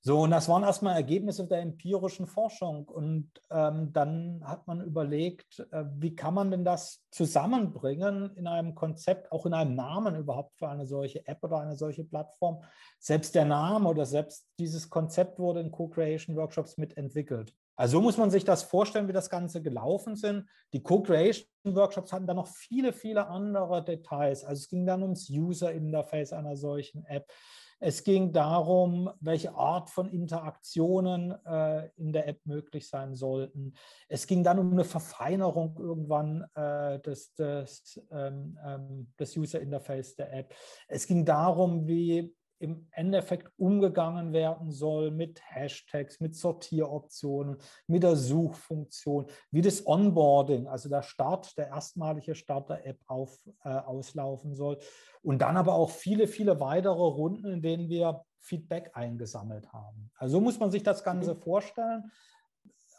So, 0.00 0.20
und 0.20 0.30
das 0.30 0.48
waren 0.48 0.62
erstmal 0.62 0.94
Ergebnisse 0.94 1.46
der 1.46 1.60
empirischen 1.60 2.26
Forschung. 2.26 2.88
Und 2.88 3.30
ähm, 3.50 3.92
dann 3.92 4.40
hat 4.44 4.66
man 4.66 4.80
überlegt, 4.80 5.66
äh, 5.72 5.84
wie 5.96 6.14
kann 6.14 6.34
man 6.34 6.50
denn 6.50 6.64
das 6.64 7.04
zusammenbringen 7.10 8.34
in 8.36 8.46
einem 8.46 8.74
Konzept, 8.74 9.32
auch 9.32 9.44
in 9.44 9.54
einem 9.54 9.74
Namen 9.74 10.14
überhaupt 10.14 10.56
für 10.56 10.68
eine 10.68 10.86
solche 10.86 11.26
App 11.26 11.42
oder 11.42 11.58
eine 11.58 11.76
solche 11.76 12.04
Plattform. 12.04 12.62
Selbst 13.00 13.34
der 13.34 13.44
Name 13.44 13.88
oder 13.88 14.06
selbst 14.06 14.48
dieses 14.58 14.88
Konzept 14.88 15.38
wurde 15.38 15.60
in 15.60 15.72
Co-Creation 15.72 16.36
Workshops 16.36 16.78
mitentwickelt. 16.78 17.52
Also 17.78 17.98
so 17.98 18.02
muss 18.02 18.16
man 18.16 18.28
sich 18.28 18.44
das 18.44 18.64
vorstellen, 18.64 19.06
wie 19.06 19.12
das 19.12 19.30
Ganze 19.30 19.62
gelaufen 19.62 20.16
sind. 20.16 20.48
Die 20.72 20.82
Co-Creation-Workshops 20.82 22.12
hatten 22.12 22.26
dann 22.26 22.36
noch 22.36 22.48
viele, 22.48 22.92
viele 22.92 23.28
andere 23.28 23.84
Details. 23.84 24.44
Also 24.44 24.62
es 24.62 24.68
ging 24.68 24.84
dann 24.84 25.02
ums 25.02 25.30
User-Interface 25.30 26.32
einer 26.32 26.56
solchen 26.56 27.04
App. 27.04 27.32
Es 27.78 28.02
ging 28.02 28.32
darum, 28.32 29.08
welche 29.20 29.54
Art 29.54 29.90
von 29.90 30.08
Interaktionen 30.08 31.36
äh, 31.46 31.88
in 31.96 32.12
der 32.12 32.26
App 32.26 32.40
möglich 32.44 32.88
sein 32.88 33.14
sollten. 33.14 33.74
Es 34.08 34.26
ging 34.26 34.42
dann 34.42 34.58
um 34.58 34.72
eine 34.72 34.82
Verfeinerung 34.82 35.76
irgendwann 35.78 36.44
äh, 36.56 36.98
des, 36.98 37.32
des, 37.34 38.04
ähm, 38.10 38.58
ähm 38.66 39.12
des 39.20 39.36
User 39.36 39.60
Interface 39.60 40.16
der 40.16 40.32
App. 40.32 40.52
Es 40.88 41.06
ging 41.06 41.24
darum, 41.24 41.86
wie 41.86 42.34
im 42.58 42.88
Endeffekt 42.90 43.50
umgegangen 43.56 44.32
werden 44.32 44.70
soll 44.70 45.10
mit 45.10 45.40
Hashtags, 45.42 46.20
mit 46.20 46.34
Sortieroptionen, 46.34 47.56
mit 47.86 48.02
der 48.02 48.16
Suchfunktion, 48.16 49.26
wie 49.50 49.62
das 49.62 49.86
Onboarding, 49.86 50.66
also 50.66 50.88
der 50.88 51.02
Start, 51.02 51.56
der 51.56 51.68
erstmalige 51.68 52.34
Start 52.34 52.70
der 52.70 52.86
App 52.86 52.98
auf, 53.06 53.38
äh, 53.64 53.68
auslaufen 53.68 54.54
soll. 54.54 54.78
Und 55.22 55.42
dann 55.42 55.56
aber 55.56 55.74
auch 55.74 55.90
viele, 55.90 56.26
viele 56.26 56.60
weitere 56.60 56.92
Runden, 56.92 57.52
in 57.52 57.62
denen 57.62 57.88
wir 57.88 58.24
Feedback 58.40 58.90
eingesammelt 58.94 59.72
haben. 59.72 60.10
Also 60.16 60.38
so 60.38 60.40
muss 60.40 60.58
man 60.58 60.70
sich 60.70 60.82
das 60.82 61.04
Ganze 61.04 61.34
mhm. 61.34 61.40
vorstellen 61.40 62.10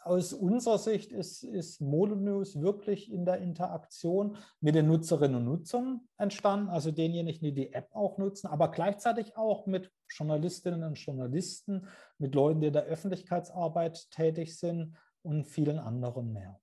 aus 0.02 0.32
unserer 0.32 0.78
Sicht 0.78 1.12
ist, 1.12 1.42
ist 1.42 1.80
Modonews 1.80 2.60
wirklich 2.60 3.12
in 3.12 3.24
der 3.24 3.38
Interaktion 3.38 4.36
mit 4.60 4.74
den 4.74 4.86
Nutzerinnen 4.86 5.36
und 5.36 5.44
Nutzern 5.44 6.00
entstanden, 6.16 6.68
also 6.68 6.90
denjenigen, 6.90 7.40
die 7.42 7.52
die 7.52 7.72
App 7.72 7.88
auch 7.92 8.18
nutzen, 8.18 8.46
aber 8.46 8.70
gleichzeitig 8.70 9.36
auch 9.36 9.66
mit 9.66 9.90
Journalistinnen 10.08 10.82
und 10.82 10.94
Journalisten, 10.94 11.86
mit 12.18 12.34
Leuten, 12.34 12.60
die 12.60 12.68
in 12.68 12.72
der 12.72 12.84
Öffentlichkeitsarbeit 12.84 14.10
tätig 14.10 14.58
sind 14.58 14.96
und 15.22 15.46
vielen 15.46 15.78
anderen 15.78 16.32
mehr. 16.32 16.58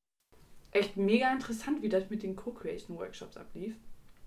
Echt 0.72 0.98
mega 0.98 1.32
interessant, 1.32 1.82
wie 1.82 1.90
das 1.90 2.10
mit 2.10 2.24
den 2.24 2.36
Co-Creation-Workshops 2.36 3.38
ablief. 3.38 3.76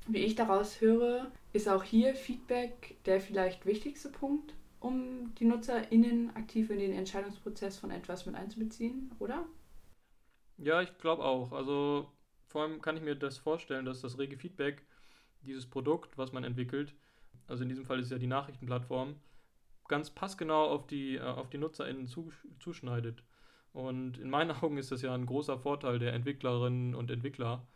Wie 0.08 0.18
ich 0.18 0.34
daraus 0.34 0.80
höre, 0.80 1.30
ist 1.52 1.68
auch 1.68 1.82
hier 1.82 2.14
Feedback 2.14 2.96
der 3.04 3.20
vielleicht 3.20 3.66
wichtigste 3.66 4.08
Punkt 4.08 4.54
um 4.80 5.34
die 5.34 5.44
NutzerInnen 5.44 6.34
aktiv 6.34 6.70
in 6.70 6.78
den 6.78 6.92
Entscheidungsprozess 6.92 7.78
von 7.78 7.90
etwas 7.90 8.26
mit 8.26 8.34
einzubeziehen, 8.34 9.12
oder? 9.18 9.46
Ja, 10.58 10.82
ich 10.82 10.96
glaube 10.99 11.25
auch. 11.25 11.52
Also 11.52 12.10
vor 12.49 12.62
allem 12.62 12.82
kann 12.82 12.96
ich 12.96 13.02
mir 13.02 13.14
das 13.14 13.38
vorstellen, 13.38 13.84
dass 13.84 14.00
das 14.00 14.18
rege 14.18 14.37
Feedback 14.37 14.84
dieses 15.42 15.66
Produkt, 15.66 16.18
was 16.18 16.32
man 16.32 16.44
entwickelt, 16.44 16.94
also 17.46 17.62
in 17.64 17.68
diesem 17.68 17.84
Fall 17.84 17.99
ist 17.99 18.10
ja 18.10 18.18
die 18.18 18.26
Nachrichtenplattform, 18.26 19.16
ganz 19.88 20.10
passgenau 20.10 20.66
auf 20.68 20.87
die, 20.87 21.16
äh, 21.16 21.20
auf 21.20 21.50
die 21.50 21.58
NutzerInnen 21.58 22.06
zuschneidet. 22.58 23.22
Und 23.72 24.18
in 24.18 24.30
meinen 24.30 24.50
Augen 24.62 24.78
ist 24.78 24.92
das 24.92 25.02
ja 25.02 25.14
ein 25.14 25.26
großer 25.26 25.58
Vorteil 25.58 25.99
der 25.99 26.12
Entwicklerinnen 26.12 26.94
und 26.94 27.10
Entwickler. 27.10 27.66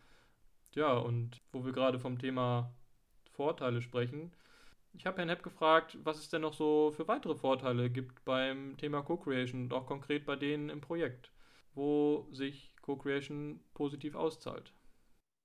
Ja, 0.74 0.94
und 0.94 1.40
wo 1.52 1.64
wir 1.64 1.72
gerade 1.72 1.98
vom 1.98 2.18
Thema 2.18 2.72
Vorteile 3.32 3.82
sprechen, 3.82 4.32
ich 4.94 5.06
habe 5.06 5.18
Herrn 5.18 5.28
Hepp 5.28 5.42
gefragt, 5.42 5.98
was 6.02 6.18
es 6.18 6.28
denn 6.28 6.42
noch 6.42 6.54
so 6.54 6.92
für 6.92 7.06
weitere 7.08 7.34
Vorteile 7.34 7.90
gibt 7.90 8.24
beim 8.24 8.76
Thema 8.78 9.02
Co-Creation 9.02 9.64
und 9.64 9.72
auch 9.72 9.86
konkret 9.86 10.24
bei 10.24 10.36
denen 10.36 10.70
im 10.70 10.80
Projekt, 10.80 11.32
wo 11.74 12.28
sich 12.32 12.74
Co-Creation 12.82 13.60
positiv 13.74 14.14
auszahlt. 14.14 14.72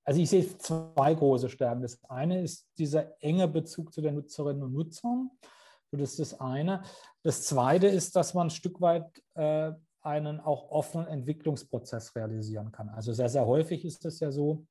Also 0.04 0.20
ich 0.20 0.30
sehe 0.30 0.58
zwei 0.58 1.14
große 1.14 1.48
Stärken. 1.48 1.82
Das 1.82 2.02
eine 2.04 2.42
ist 2.42 2.68
dieser 2.78 3.22
enge 3.22 3.48
Bezug 3.48 3.92
zu 3.92 4.00
den 4.00 4.14
Nutzerinnen 4.14 4.62
und 4.62 4.72
Nutzern. 4.72 5.30
Das 5.90 6.12
ist 6.12 6.20
das 6.20 6.40
eine. 6.40 6.82
Das 7.22 7.42
zweite 7.42 7.88
ist, 7.88 8.14
dass 8.16 8.34
man 8.34 8.46
ein 8.46 8.50
Stück 8.50 8.80
weit 8.80 9.22
äh, 9.34 9.72
einen 10.02 10.40
auch 10.40 10.70
offenen 10.70 11.08
Entwicklungsprozess 11.08 12.14
realisieren 12.14 12.72
kann. 12.72 12.88
Also 12.88 13.12
sehr, 13.12 13.28
sehr 13.28 13.46
häufig 13.46 13.84
ist 13.84 14.04
es 14.04 14.20
ja 14.20 14.30
so, 14.30 14.64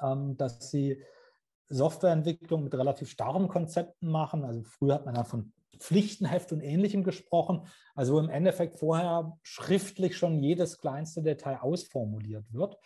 ähm, 0.00 0.36
dass 0.36 0.70
Sie 0.70 1.02
Softwareentwicklung 1.68 2.64
mit 2.64 2.74
relativ 2.74 3.10
starren 3.10 3.48
Konzepten 3.48 4.10
machen. 4.10 4.44
Also 4.44 4.62
früher 4.62 4.94
hat 4.94 5.06
man 5.06 5.14
ja 5.14 5.24
von 5.24 5.52
Pflichtenheft 5.78 6.52
und 6.52 6.60
Ähnlichem 6.60 7.04
gesprochen, 7.04 7.66
also 7.94 8.18
im 8.18 8.28
Endeffekt 8.28 8.78
vorher 8.78 9.36
schriftlich 9.42 10.16
schon 10.16 10.42
jedes 10.42 10.78
kleinste 10.78 11.22
Detail 11.22 11.58
ausformuliert 11.60 12.52
wird, 12.52 12.76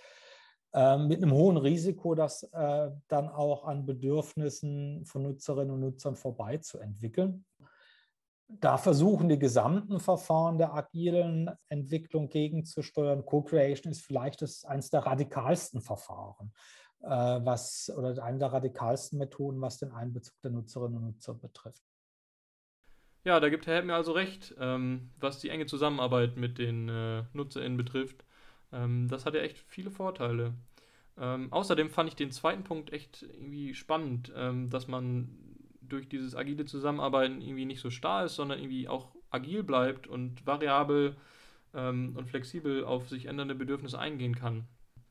äh, 0.75 0.99
mit 0.99 1.23
einem 1.23 1.33
hohen 1.33 1.57
Risiko, 1.57 2.15
das 2.15 2.43
äh, 2.45 2.91
dann 3.09 3.29
auch 3.29 3.65
an 3.65 3.87
Bedürfnissen 3.87 5.05
von 5.05 5.23
Nutzerinnen 5.23 5.71
und 5.71 5.81
Nutzern 5.81 6.17
vorbeizuentwickeln. 6.17 7.45
Da 8.61 8.77
versuchen 8.77 9.31
die 9.31 9.39
gesamten 9.39 9.99
Verfahren 9.99 10.59
der 10.59 10.75
agilen 10.75 11.51
Entwicklung 11.71 12.29
gegenzusteuern. 12.29 13.25
Co-Creation 13.25 13.93
ist 13.93 14.03
vielleicht 14.03 14.43
das, 14.43 14.65
eines 14.67 14.91
der 14.91 15.07
radikalsten 15.07 15.81
Verfahren. 15.81 16.53
Äh, 17.03 17.09
was 17.45 17.93
oder 17.97 18.23
eine 18.23 18.39
der 18.39 18.53
radikalsten 18.53 19.19
Methoden, 19.19 19.61
was 19.61 19.79
den 19.79 19.91
Einbezug 19.91 20.41
der 20.43 20.53
Nutzerinnen 20.53 20.99
und 20.99 21.05
Nutzer 21.05 21.35
betrifft. 21.35 21.83
Ja, 23.25 23.41
da 23.41 23.49
gibt 23.49 23.67
Herr 23.67 23.77
Hepp 23.77 23.85
mir 23.85 23.95
also 23.95 24.13
recht, 24.13 24.55
ähm, 24.59 25.11
was 25.19 25.39
die 25.41 25.49
enge 25.49 25.67
Zusammenarbeit 25.67 26.37
mit 26.37 26.59
den 26.59 26.89
äh, 26.89 27.25
NutzerInnen 27.33 27.77
betrifft. 27.77 28.25
Ähm, 28.73 29.09
das 29.09 29.27
hat 29.27 29.35
ja 29.35 29.41
echt 29.41 29.59
viele 29.59 29.91
Vorteile. 29.91 30.55
Ähm, 31.19 31.53
außerdem 31.53 31.91
fand 31.91 32.09
ich 32.09 32.17
den 32.17 32.31
zweiten 32.31 32.65
Punkt 32.65 32.93
echt 32.93 33.23
irgendwie 33.23 33.75
spannend, 33.75 34.33
ähm, 34.37 34.71
dass 34.71 34.89
man 34.89 35.29
durch 35.81 36.09
dieses 36.09 36.35
agile 36.35 36.65
Zusammenarbeiten 36.65 37.43
irgendwie 37.43 37.65
nicht 37.65 37.81
so 37.81 37.91
starr 37.91 38.25
ist, 38.25 38.37
sondern 38.37 38.59
irgendwie 38.59 38.89
auch 38.89 39.15
agil 39.31 39.63
bleibt 39.63 40.07
und 40.07 40.47
variabel 40.47 41.17
ähm, 41.75 42.15
und 42.17 42.27
flexibel 42.29 42.85
auf 42.85 43.09
sich 43.09 43.27
ändernde 43.27 43.55
Bedürfnisse 43.55 43.99
eingehen 43.99 44.35
kann. 44.35 44.67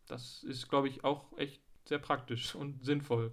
Das 0.08 0.44
ist, 0.44 0.70
glaube 0.70 0.88
ich, 0.88 1.04
auch 1.04 1.38
echt 1.38 1.62
sehr 1.86 2.00
praktisch 2.00 2.56
und 2.56 2.84
sinnvoll. 2.84 3.32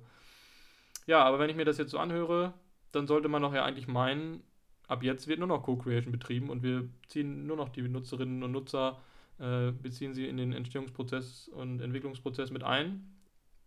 Ja, 1.06 1.24
aber 1.24 1.38
wenn 1.38 1.50
ich 1.50 1.56
mir 1.56 1.64
das 1.64 1.78
jetzt 1.78 1.90
so 1.90 1.98
anhöre, 1.98 2.52
dann 2.92 3.06
sollte 3.06 3.28
man 3.28 3.42
doch 3.42 3.54
ja 3.54 3.64
eigentlich 3.64 3.88
meinen, 3.88 4.42
ab 4.86 5.02
jetzt 5.02 5.26
wird 5.26 5.38
nur 5.38 5.48
noch 5.48 5.62
Co-Creation 5.62 6.12
betrieben 6.12 6.50
und 6.50 6.62
wir 6.62 6.88
ziehen 7.08 7.46
nur 7.46 7.56
noch 7.56 7.70
die 7.70 7.82
Nutzerinnen 7.82 8.42
und 8.42 8.52
Nutzer, 8.52 9.00
äh, 9.38 9.70
beziehen 9.70 10.14
sie 10.14 10.26
in 10.26 10.36
den 10.36 10.52
Entstehungsprozess 10.52 11.48
und 11.48 11.80
Entwicklungsprozess 11.80 12.50
mit 12.50 12.64
ein. 12.64 13.14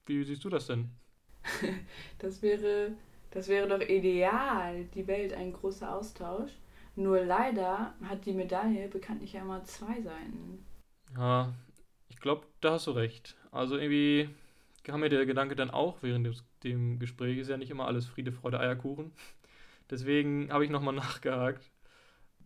Wie 0.06 0.24
siehst 0.24 0.44
du 0.44 0.50
das 0.50 0.68
denn? 0.68 0.90
das 2.20 2.42
wäre, 2.42 2.92
das 3.32 3.48
wäre 3.48 3.68
doch 3.68 3.82
ideal, 3.88 4.86
die 4.94 5.08
Welt 5.08 5.34
ein 5.34 5.54
großer 5.54 5.96
Austausch. 5.96 6.52
Nur 6.96 7.24
leider 7.24 7.94
hat 8.04 8.26
die 8.26 8.34
Medaille 8.34 8.90
bekanntlich 8.90 9.34
ja 9.34 9.42
immer 9.42 9.64
zwei 9.64 10.02
Seiten. 10.02 10.66
Ja, 11.16 11.54
ich 12.10 12.20
glaube, 12.20 12.46
da 12.60 12.74
hast 12.74 12.88
du 12.88 12.92
recht. 12.92 13.38
Also 13.52 13.78
irgendwie 13.78 14.30
kam 14.84 15.02
mir 15.02 15.10
der 15.10 15.26
Gedanke 15.26 15.56
dann 15.56 15.70
auch 15.70 15.98
während 16.02 16.26
des, 16.26 16.44
dem 16.64 17.00
Gespräch, 17.00 17.38
ist 17.38 17.50
ja 17.50 17.58
nicht 17.58 17.72
immer 17.72 17.86
alles 17.88 18.06
Friede, 18.06 18.32
Freude, 18.32 18.60
Eierkuchen. 18.60 19.12
Deswegen 19.90 20.52
habe 20.52 20.66
ich 20.66 20.72
nochmal 20.72 20.94
nachgehakt. 20.96 21.72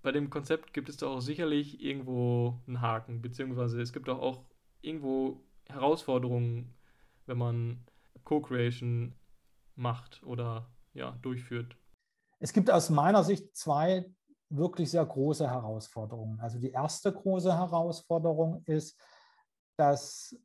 Bei 0.01 0.11
dem 0.11 0.29
Konzept 0.29 0.73
gibt 0.73 0.89
es 0.89 0.97
doch 0.97 1.15
auch 1.15 1.21
sicherlich 1.21 1.81
irgendwo 1.81 2.59
einen 2.67 2.81
Haken, 2.81 3.21
beziehungsweise 3.21 3.81
es 3.81 3.93
gibt 3.93 4.09
auch, 4.09 4.19
auch 4.19 4.45
irgendwo 4.81 5.41
Herausforderungen, 5.67 6.75
wenn 7.25 7.37
man 7.37 7.83
Co-Creation 8.23 9.15
macht 9.75 10.21
oder 10.23 10.69
ja, 10.93 11.11
durchführt. 11.21 11.75
Es 12.39 12.53
gibt 12.53 12.69
aus 12.69 12.89
meiner 12.89 13.23
Sicht 13.23 13.55
zwei 13.55 14.05
wirklich 14.49 14.91
sehr 14.91 15.05
große 15.05 15.49
Herausforderungen. 15.49 16.39
Also 16.39 16.59
die 16.59 16.71
erste 16.71 17.11
große 17.11 17.53
Herausforderung 17.53 18.63
ist, 18.65 18.99
dass 19.77 20.35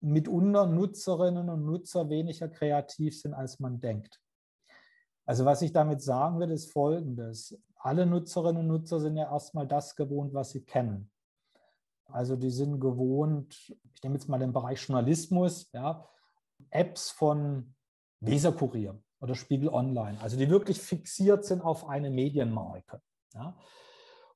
mitunter 0.00 0.66
Nutzerinnen 0.66 1.48
und 1.48 1.64
Nutzer 1.64 2.08
weniger 2.08 2.48
kreativ 2.48 3.20
sind, 3.20 3.34
als 3.34 3.58
man 3.58 3.80
denkt. 3.80 4.20
Also 5.26 5.44
was 5.44 5.62
ich 5.62 5.72
damit 5.72 6.02
sagen 6.02 6.40
will, 6.40 6.50
ist 6.50 6.72
Folgendes. 6.72 7.60
Alle 7.76 8.06
Nutzerinnen 8.06 8.62
und 8.62 8.68
Nutzer 8.68 9.00
sind 9.00 9.16
ja 9.16 9.30
erstmal 9.30 9.66
das 9.66 9.94
gewohnt, 9.94 10.32
was 10.34 10.50
sie 10.50 10.64
kennen. 10.64 11.10
Also 12.06 12.36
die 12.36 12.50
sind 12.50 12.80
gewohnt, 12.80 13.54
ich 13.94 14.02
nehme 14.02 14.14
jetzt 14.14 14.28
mal 14.28 14.38
den 14.38 14.52
Bereich 14.52 14.80
Journalismus, 14.80 15.70
ja, 15.72 16.08
Apps 16.70 17.10
von 17.10 17.74
Weserkurier 18.20 18.98
oder 19.20 19.34
Spiegel 19.34 19.68
Online, 19.68 20.18
also 20.20 20.36
die 20.36 20.48
wirklich 20.48 20.80
fixiert 20.80 21.44
sind 21.44 21.60
auf 21.60 21.86
eine 21.88 22.10
Medienmarke. 22.10 23.00
Ja. 23.34 23.56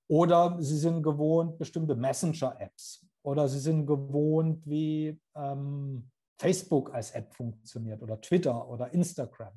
Oder 0.08 0.58
sie 0.60 0.76
sind 0.76 1.02
gewohnt 1.02 1.58
bestimmte 1.58 1.94
Messenger-Apps, 1.94 3.06
oder 3.22 3.48
sie 3.48 3.60
sind 3.60 3.86
gewohnt, 3.86 4.66
wie 4.66 5.20
ähm, 5.34 6.10
Facebook 6.38 6.92
als 6.92 7.12
App 7.12 7.34
funktioniert 7.34 8.02
oder 8.02 8.20
Twitter 8.20 8.68
oder 8.68 8.92
Instagram, 8.92 9.52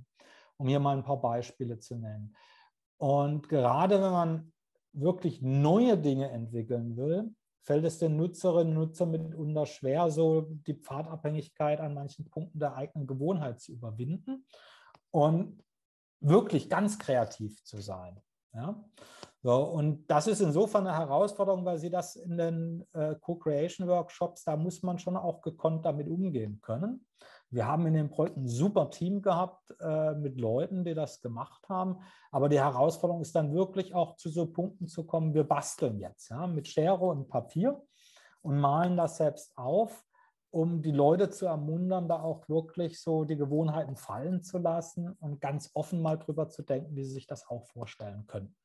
um 0.58 0.68
hier 0.68 0.80
mal 0.80 0.98
ein 0.98 1.04
paar 1.04 1.20
Beispiele 1.20 1.80
zu 1.80 1.96
nennen. 1.96 2.36
Und 2.98 3.50
gerade 3.50 3.96
wenn 4.02 4.12
man 4.12 4.54
wirklich 4.94 5.42
neue 5.42 5.98
Dinge 5.98 6.30
entwickeln 6.30 6.96
will, 6.96 7.34
fällt 7.64 7.84
es 7.86 7.98
den 7.98 8.16
Nutzerinnen 8.16 8.78
und 8.78 8.90
Nutzern 8.90 9.12
mitunter 9.12 9.66
schwer, 9.66 10.12
so 10.12 10.42
die 10.42 10.76
Pfadabhängigkeit 10.76 11.80
an 11.80 11.96
manchen 11.96 12.30
Punkten 12.30 12.60
der 12.60 12.76
eigenen 12.76 13.08
Gewohnheit 13.08 13.60
zu 13.60 13.74
überwinden 13.74 14.46
und 15.12 15.64
wirklich 16.20 16.70
ganz 16.70 17.00
kreativ 17.00 17.64
zu 17.64 17.82
sein. 17.82 18.22
Ja? 18.54 18.84
So, 19.46 19.58
und 19.62 20.10
das 20.10 20.26
ist 20.26 20.42
insofern 20.42 20.88
eine 20.88 20.98
Herausforderung, 20.98 21.66
weil 21.66 21.78
Sie 21.78 21.92
das 21.92 22.16
in 22.16 22.36
den 22.36 22.84
äh, 22.94 23.14
Co-Creation-Workshops, 23.14 24.44
da 24.44 24.58
muss 24.58 24.82
man 24.82 24.98
schon 24.98 25.16
auch 25.16 25.44
gekonnt 25.44 25.86
damit 25.86 26.08
umgehen 26.08 26.62
können. 26.64 27.06
Wir 27.52 27.68
haben 27.68 27.86
in 27.86 27.94
dem 27.94 28.10
Projekt 28.10 28.38
ein 28.38 28.48
super 28.48 28.90
Team 28.90 29.22
gehabt 29.22 29.62
äh, 29.80 30.16
mit 30.16 30.40
Leuten, 30.40 30.84
die 30.84 30.96
das 30.96 31.22
gemacht 31.22 31.70
haben. 31.70 31.98
Aber 32.32 32.50
die 32.50 32.60
Herausforderung 32.60 33.22
ist 33.22 33.36
dann 33.36 33.54
wirklich 33.54 33.94
auch 33.94 34.16
zu 34.16 34.30
so 34.30 34.48
Punkten 34.48 34.88
zu 34.88 35.06
kommen, 35.06 35.36
wir 35.36 35.44
basteln 35.44 36.00
jetzt 36.00 36.30
ja, 36.30 36.48
mit 36.48 36.68
Schere 36.68 37.06
und 37.06 37.28
Papier 37.28 37.80
und 38.42 38.60
malen 38.60 38.98
das 38.98 39.18
selbst 39.18 39.56
auf, 39.60 40.04
um 40.50 40.82
die 40.82 40.92
Leute 40.92 41.30
zu 41.30 41.46
ermuntern, 41.46 42.10
da 42.10 42.20
auch 42.20 42.50
wirklich 42.50 43.00
so 43.00 43.26
die 43.26 43.38
Gewohnheiten 43.38 43.96
fallen 43.96 44.42
zu 44.42 44.58
lassen 44.58 45.12
und 45.20 45.40
ganz 45.40 45.70
offen 45.76 46.02
mal 46.02 46.18
drüber 46.18 46.50
zu 46.50 46.64
denken, 46.64 46.96
wie 46.96 47.04
sie 47.04 47.14
sich 47.14 47.28
das 47.28 47.48
auch 47.48 47.64
vorstellen 47.68 48.26
können. 48.26 48.56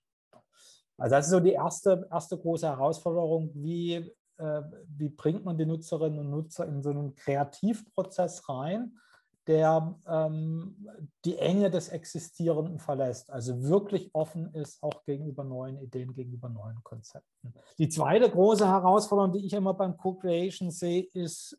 Also 1.01 1.17
das 1.17 1.27
ist 1.27 1.33
so 1.33 1.41
die 1.41 1.53
erste, 1.53 2.07
erste 2.11 2.37
große 2.37 2.69
Herausforderung, 2.69 3.51
wie, 3.55 3.95
äh, 4.37 4.63
wie 4.97 5.09
bringt 5.09 5.47
man 5.47 5.57
die 5.57 5.65
Nutzerinnen 5.65 6.19
und 6.19 6.31
Nutzer 6.31 6.69
in 6.69 6.83
so 6.83 6.91
einen 6.91 7.17
Kreativprozess 7.17 8.47
rein, 8.51 8.99
der 9.47 9.99
ähm, 10.07 10.87
die 11.25 11.39
Enge 11.39 11.71
des 11.71 11.89
Existierenden 11.89 12.79
verlässt, 12.79 13.31
also 13.31 13.63
wirklich 13.63 14.11
offen 14.15 14.53
ist, 14.53 14.83
auch 14.83 15.03
gegenüber 15.05 15.43
neuen 15.43 15.81
Ideen, 15.81 16.13
gegenüber 16.13 16.51
neuen 16.51 16.85
Konzepten. 16.85 17.55
Die 17.79 17.89
zweite 17.89 18.29
große 18.29 18.69
Herausforderung, 18.69 19.33
die 19.33 19.47
ich 19.47 19.55
immer 19.55 19.73
beim 19.73 19.97
Co-Creation 19.97 20.71
sehe, 20.71 21.05
ist, 21.15 21.59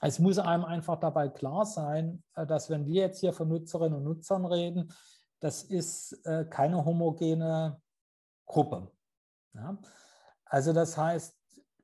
es 0.00 0.20
muss 0.20 0.38
einem 0.38 0.64
einfach 0.64 1.00
dabei 1.00 1.28
klar 1.28 1.66
sein, 1.66 2.22
äh, 2.36 2.46
dass 2.46 2.70
wenn 2.70 2.86
wir 2.86 3.02
jetzt 3.02 3.18
hier 3.18 3.32
von 3.32 3.48
Nutzerinnen 3.48 3.98
und 3.98 4.04
Nutzern 4.04 4.46
reden, 4.46 4.92
das 5.40 5.64
ist 5.64 6.12
äh, 6.24 6.44
keine 6.44 6.84
homogene 6.84 7.80
Gruppe. 8.48 8.90
Ja? 9.54 9.78
Also 10.44 10.72
das 10.72 10.96
heißt, 10.96 11.38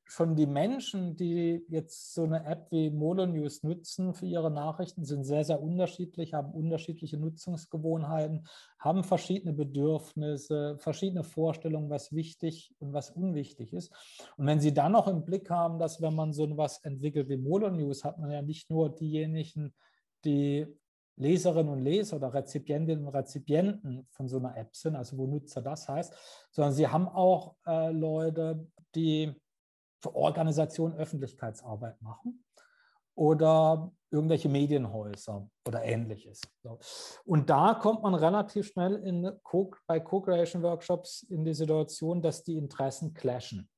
schon 0.07 0.37
die 0.37 0.47
Menschen, 0.47 1.17
die 1.17 1.65
jetzt 1.69 2.15
so 2.15 2.25
eine 2.25 2.45
App 2.45 2.71
wie 2.71 2.91
Molonews 2.91 3.63
nutzen 3.63 4.13
für 4.15 4.27
ihre 4.27 4.51
Nachrichten, 4.51 5.05
sind 5.05 5.25
sehr, 5.25 5.45
sehr 5.45 5.63
unterschiedlich, 5.63 6.35
haben 6.35 6.53
unterschiedliche 6.53 7.17
Nutzungsgewohnheiten, 7.17 8.47
haben 8.79 9.03
verschiedene 9.03 9.55
Bedürfnisse, 9.55 10.77
verschiedene 10.79 11.25
Vorstellungen, 11.25 11.91
was 11.91 12.13
wichtig 12.13 12.75
und 12.79 12.93
was 12.93 13.11
unwichtig 13.11 13.73
ist. 13.73 13.93
Und 14.37 14.47
wenn 14.47 14.61
Sie 14.61 14.75
dann 14.75 14.93
noch 14.93 15.09
im 15.09 15.25
Blick 15.25 15.51
haben, 15.51 15.79
dass 15.79 16.03
wenn 16.03 16.15
man 16.15 16.33
so 16.33 16.45
etwas 16.45 16.79
entwickelt 16.85 17.29
wie 17.29 17.39
Molonews, 17.39 18.05
hat 18.05 18.19
man 18.19 18.31
ja 18.31 18.43
nicht 18.43 18.71
nur 18.71 18.95
diejenigen, 18.95 19.75
die 20.25 20.67
Leserinnen 21.17 21.73
und 21.73 21.83
Leser 21.83 22.17
oder 22.17 22.35
Rezipientinnen 22.35 23.07
und 23.07 23.15
Rezipienten 23.15 24.07
von 24.11 24.29
so 24.29 24.39
einer 24.39 24.57
App 24.57 24.75
sind, 24.75 24.97
also 24.97 25.17
wo 25.17 25.27
Nutzer 25.27 25.63
das 25.63 25.89
heißt, 25.89 26.15
sondern 26.51 26.73
sie 26.73 26.89
haben 26.89 27.09
auch 27.09 27.55
äh, 27.67 27.91
Leute, 27.93 28.67
die 28.95 29.35
für 30.03 30.15
Organisationen 30.15 30.97
Öffentlichkeitsarbeit 30.97 32.01
machen 32.03 32.45
oder 33.15 33.93
irgendwelche 34.11 34.49
Medienhäuser 34.49 35.49
oder 35.67 35.85
ähnliches. 35.85 36.41
Und 37.25 37.49
da 37.49 37.75
kommt 37.75 38.03
man 38.03 38.15
relativ 38.15 38.67
schnell 38.67 38.97
in 38.97 39.31
bei 39.87 40.01
Co-Creation-Workshops 40.01 41.23
in 41.31 41.45
die 41.45 41.55
Situation, 41.55 42.23
dass 42.23 42.43
die 42.43 42.57
Interessen 42.57 43.15
clashen. 43.15 43.69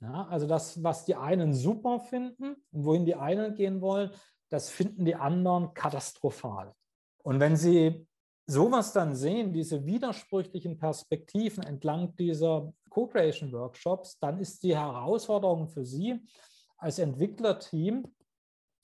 Ja, 0.00 0.26
also 0.28 0.46
das, 0.46 0.82
was 0.82 1.04
die 1.04 1.14
einen 1.14 1.54
super 1.54 2.00
finden 2.00 2.56
und 2.72 2.84
wohin 2.84 3.04
die 3.04 3.14
einen 3.14 3.54
gehen 3.54 3.80
wollen, 3.80 4.10
das 4.50 4.70
finden 4.70 5.04
die 5.04 5.14
anderen 5.14 5.72
katastrophal. 5.74 6.74
Und 7.24 7.40
wenn 7.40 7.56
Sie 7.56 8.06
sowas 8.46 8.92
dann 8.92 9.16
sehen, 9.16 9.52
diese 9.52 9.86
widersprüchlichen 9.86 10.78
Perspektiven 10.78 11.64
entlang 11.64 12.14
dieser 12.16 12.72
Co-Creation-Workshops, 12.90 14.18
dann 14.18 14.38
ist 14.38 14.62
die 14.62 14.76
Herausforderung 14.76 15.68
für 15.68 15.84
Sie 15.84 16.20
als 16.76 16.98
Entwicklerteam, 16.98 18.14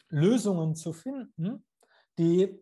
Lösungen 0.08 0.74
zu 0.74 0.92
finden, 0.92 1.64
die 2.18 2.58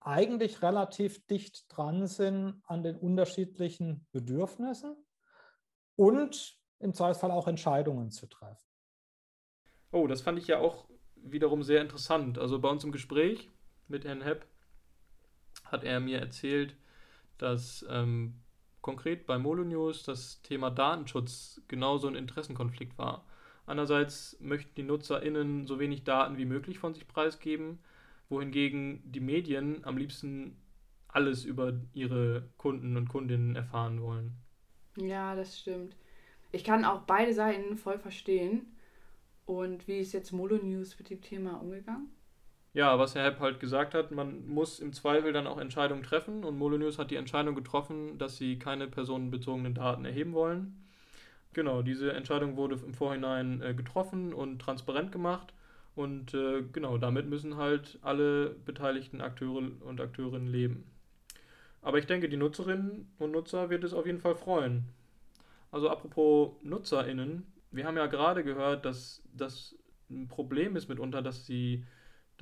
eigentlich 0.00 0.62
relativ 0.62 1.26
dicht 1.26 1.64
dran 1.68 2.06
sind 2.06 2.60
an 2.66 2.82
den 2.82 2.96
unterschiedlichen 2.96 4.06
Bedürfnissen 4.12 4.96
und 5.96 6.58
im 6.80 6.92
Zweifelsfall 6.92 7.30
auch 7.30 7.48
Entscheidungen 7.48 8.10
zu 8.10 8.26
treffen. 8.26 8.68
Oh, 9.92 10.06
das 10.06 10.20
fand 10.20 10.38
ich 10.38 10.48
ja 10.48 10.58
auch 10.58 10.88
wiederum 11.14 11.62
sehr 11.62 11.80
interessant. 11.80 12.38
Also 12.38 12.58
bei 12.58 12.68
uns 12.68 12.84
im 12.84 12.92
Gespräch 12.92 13.50
mit 13.88 14.04
Herrn 14.04 14.22
Hepp 14.22 14.51
hat 15.72 15.82
er 15.84 15.98
mir 15.98 16.20
erzählt, 16.20 16.76
dass 17.38 17.84
ähm, 17.90 18.34
konkret 18.82 19.26
bei 19.26 19.38
Molonews 19.38 20.04
das 20.04 20.42
Thema 20.42 20.70
Datenschutz 20.70 21.62
genauso 21.66 22.06
ein 22.06 22.14
Interessenkonflikt 22.14 22.98
war. 22.98 23.24
Einerseits 23.66 24.36
möchten 24.40 24.74
die 24.76 24.82
NutzerInnen 24.82 25.66
so 25.66 25.78
wenig 25.78 26.04
Daten 26.04 26.36
wie 26.36 26.44
möglich 26.44 26.78
von 26.78 26.94
sich 26.94 27.08
preisgeben, 27.08 27.78
wohingegen 28.28 29.00
die 29.10 29.20
Medien 29.20 29.84
am 29.84 29.96
liebsten 29.96 30.56
alles 31.08 31.44
über 31.44 31.74
ihre 31.92 32.48
Kunden 32.56 32.96
und 32.96 33.08
Kundinnen 33.08 33.54
erfahren 33.54 34.02
wollen. 34.02 34.36
Ja, 34.96 35.34
das 35.34 35.58
stimmt. 35.58 35.96
Ich 36.50 36.64
kann 36.64 36.84
auch 36.84 37.02
beide 37.02 37.32
Seiten 37.32 37.76
voll 37.76 37.98
verstehen. 37.98 38.66
Und 39.46 39.88
wie 39.88 39.98
ist 39.98 40.12
jetzt 40.12 40.32
Molonews 40.32 40.98
mit 40.98 41.10
dem 41.10 41.20
Thema 41.20 41.60
umgegangen? 41.60 42.10
Ja, 42.74 42.98
was 42.98 43.14
Herr 43.14 43.24
Hepp 43.24 43.40
halt 43.40 43.60
gesagt 43.60 43.92
hat, 43.94 44.12
man 44.12 44.46
muss 44.48 44.80
im 44.80 44.92
Zweifel 44.94 45.32
dann 45.32 45.46
auch 45.46 45.58
Entscheidungen 45.58 46.02
treffen 46.02 46.42
und 46.42 46.56
Molyneux 46.56 46.98
hat 46.98 47.10
die 47.10 47.16
Entscheidung 47.16 47.54
getroffen, 47.54 48.16
dass 48.18 48.38
sie 48.38 48.58
keine 48.58 48.88
personenbezogenen 48.88 49.74
Daten 49.74 50.04
erheben 50.06 50.32
wollen. 50.32 50.82
Genau, 51.52 51.82
diese 51.82 52.12
Entscheidung 52.14 52.56
wurde 52.56 52.76
im 52.76 52.94
Vorhinein 52.94 53.60
äh, 53.62 53.74
getroffen 53.74 54.32
und 54.32 54.58
transparent 54.58 55.12
gemacht 55.12 55.52
und 55.94 56.32
äh, 56.32 56.62
genau, 56.72 56.96
damit 56.96 57.26
müssen 57.28 57.56
halt 57.58 57.98
alle 58.02 58.50
beteiligten 58.64 59.20
Akteure 59.20 59.70
und 59.80 60.00
Akteurinnen 60.00 60.48
leben. 60.48 60.84
Aber 61.82 61.98
ich 61.98 62.06
denke, 62.06 62.28
die 62.30 62.38
Nutzerinnen 62.38 63.12
und 63.18 63.32
Nutzer 63.32 63.68
wird 63.68 63.84
es 63.84 63.92
auf 63.92 64.06
jeden 64.06 64.20
Fall 64.20 64.36
freuen. 64.36 64.88
Also 65.70 65.90
apropos 65.90 66.52
NutzerInnen, 66.62 67.44
wir 67.70 67.86
haben 67.86 67.96
ja 67.98 68.06
gerade 68.06 68.44
gehört, 68.44 68.86
dass 68.86 69.22
das 69.34 69.76
ein 70.10 70.28
Problem 70.28 70.76
ist 70.76 70.88
mitunter, 70.88 71.22
dass 71.22 71.46
sie 71.46 71.84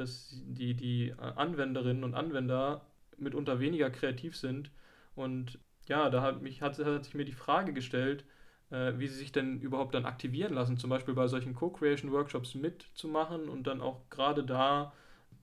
dass 0.01 0.43
die, 0.47 0.75
die 0.75 1.11
äh, 1.11 1.15
Anwenderinnen 1.21 2.05
und 2.05 2.15
Anwender 2.15 2.87
mitunter 3.19 3.61
weniger 3.61 3.91
kreativ 3.91 4.37
sind. 4.37 4.71
Und 5.15 5.59
ja, 5.87 6.11
da 6.11 6.23
hat, 6.23 6.43
mich, 6.43 6.63
hat, 6.63 6.79
hat 6.79 7.05
sich 7.05 7.15
mir 7.15 7.25
die 7.25 7.33
Frage 7.33 7.73
gestellt, 7.73 8.25
äh, 8.71 8.95
wie 8.97 9.09
sie 9.09 9.17
sich 9.17 9.33
denn 9.33 9.61
überhaupt 9.61 9.95
dann 9.95 10.07
aktivieren 10.07 10.55
lassen, 10.55 10.79
zum 10.79 10.91
Beispiel 10.91 11.15
bei 11.15 11.29
solchen 11.29 11.55
Co-Creation-Workshops 11.55 12.55
mitzumachen 12.55 13.49
und 13.49 13.67
dann 13.67 13.81
auch 13.81 14.09
gerade 14.11 14.45
da 14.45 14.93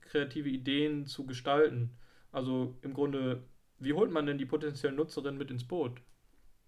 kreative 0.02 0.50
Ideen 0.50 1.06
zu 1.06 1.26
gestalten. 1.26 1.92
Also 2.32 2.78
im 2.82 2.94
Grunde, 2.94 3.44
wie 3.80 3.94
holt 3.94 4.12
man 4.12 4.26
denn 4.26 4.38
die 4.38 4.46
potenziellen 4.46 4.96
Nutzerinnen 4.96 5.38
mit 5.38 5.52
ins 5.52 5.68
Boot? 5.68 6.02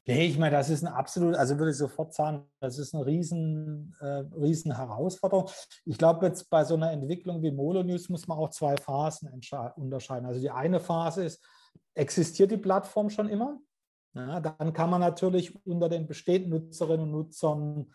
Nee, 0.09 0.25
ich 0.25 0.39
meine, 0.39 0.55
das 0.55 0.71
ist 0.71 0.83
ein 0.83 0.91
absolut, 0.91 1.35
also 1.35 1.59
würde 1.59 1.69
ich 1.69 1.77
sofort 1.77 2.15
sagen, 2.15 2.43
das 2.59 2.79
ist 2.79 2.95
eine 2.95 3.05
riesen, 3.05 3.95
äh, 3.99 4.23
riesen 4.35 4.75
Herausforderung. 4.75 5.51
Ich 5.85 5.99
glaube, 5.99 6.25
jetzt 6.25 6.49
bei 6.49 6.63
so 6.63 6.73
einer 6.73 6.91
Entwicklung 6.91 7.43
wie 7.43 7.51
Molonews 7.51 8.09
muss 8.09 8.27
man 8.27 8.39
auch 8.39 8.49
zwei 8.49 8.75
Phasen 8.75 9.29
unterscheiden. 9.75 10.25
Also 10.25 10.39
die 10.39 10.49
eine 10.49 10.79
Phase 10.79 11.25
ist, 11.25 11.45
existiert 11.93 12.49
die 12.49 12.57
Plattform 12.57 13.11
schon 13.11 13.29
immer? 13.29 13.59
Ja, 14.15 14.39
dann 14.39 14.73
kann 14.73 14.89
man 14.89 15.01
natürlich 15.01 15.63
unter 15.67 15.89
den 15.89 16.07
bestehenden 16.07 16.49
Nutzerinnen 16.49 17.01
und 17.01 17.11
Nutzern, 17.11 17.93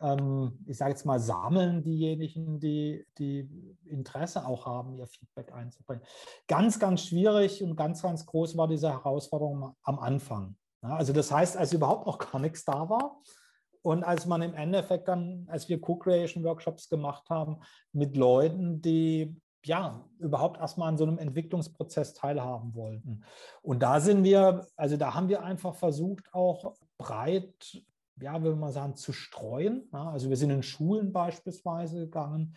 ähm, 0.00 0.64
ich 0.66 0.76
sage 0.76 0.92
jetzt 0.92 1.04
mal, 1.04 1.18
sammeln, 1.18 1.82
diejenigen, 1.82 2.60
die, 2.60 3.04
die 3.18 3.50
Interesse 3.86 4.46
auch 4.46 4.66
haben, 4.66 4.94
ihr 4.94 5.08
Feedback 5.08 5.52
einzubringen. 5.52 6.04
Ganz, 6.46 6.78
ganz 6.78 7.06
schwierig 7.06 7.60
und 7.64 7.74
ganz, 7.74 8.02
ganz 8.02 8.24
groß 8.24 8.56
war 8.56 8.68
diese 8.68 8.90
Herausforderung 8.90 9.74
am 9.82 9.98
Anfang. 9.98 10.54
Also 10.92 11.12
das 11.12 11.30
heißt, 11.32 11.56
als 11.56 11.72
überhaupt 11.72 12.06
noch 12.06 12.18
gar 12.18 12.38
nichts 12.38 12.64
da 12.64 12.88
war 12.88 13.20
und 13.82 14.04
als 14.04 14.26
man 14.26 14.42
im 14.42 14.54
Endeffekt 14.54 15.08
dann, 15.08 15.46
als 15.48 15.68
wir 15.68 15.80
Co-Creation-Workshops 15.80 16.88
gemacht 16.88 17.28
haben 17.30 17.60
mit 17.92 18.16
Leuten, 18.16 18.82
die 18.82 19.40
ja, 19.66 20.04
überhaupt 20.20 20.60
erstmal 20.60 20.88
an 20.88 20.96
so 20.96 21.04
einem 21.04 21.18
Entwicklungsprozess 21.18 22.14
teilhaben 22.14 22.74
wollten. 22.74 23.24
Und 23.62 23.82
da 23.82 23.98
sind 24.00 24.22
wir, 24.22 24.64
also 24.76 24.96
da 24.96 25.14
haben 25.14 25.28
wir 25.28 25.42
einfach 25.42 25.74
versucht, 25.74 26.32
auch 26.32 26.76
breit, 26.98 27.82
ja, 28.20 28.42
würde 28.42 28.56
man 28.56 28.70
sagen, 28.70 28.94
zu 28.94 29.12
streuen. 29.12 29.88
Also 29.92 30.30
wir 30.30 30.36
sind 30.36 30.50
in 30.50 30.62
Schulen 30.62 31.12
beispielsweise 31.12 31.98
gegangen, 31.98 32.56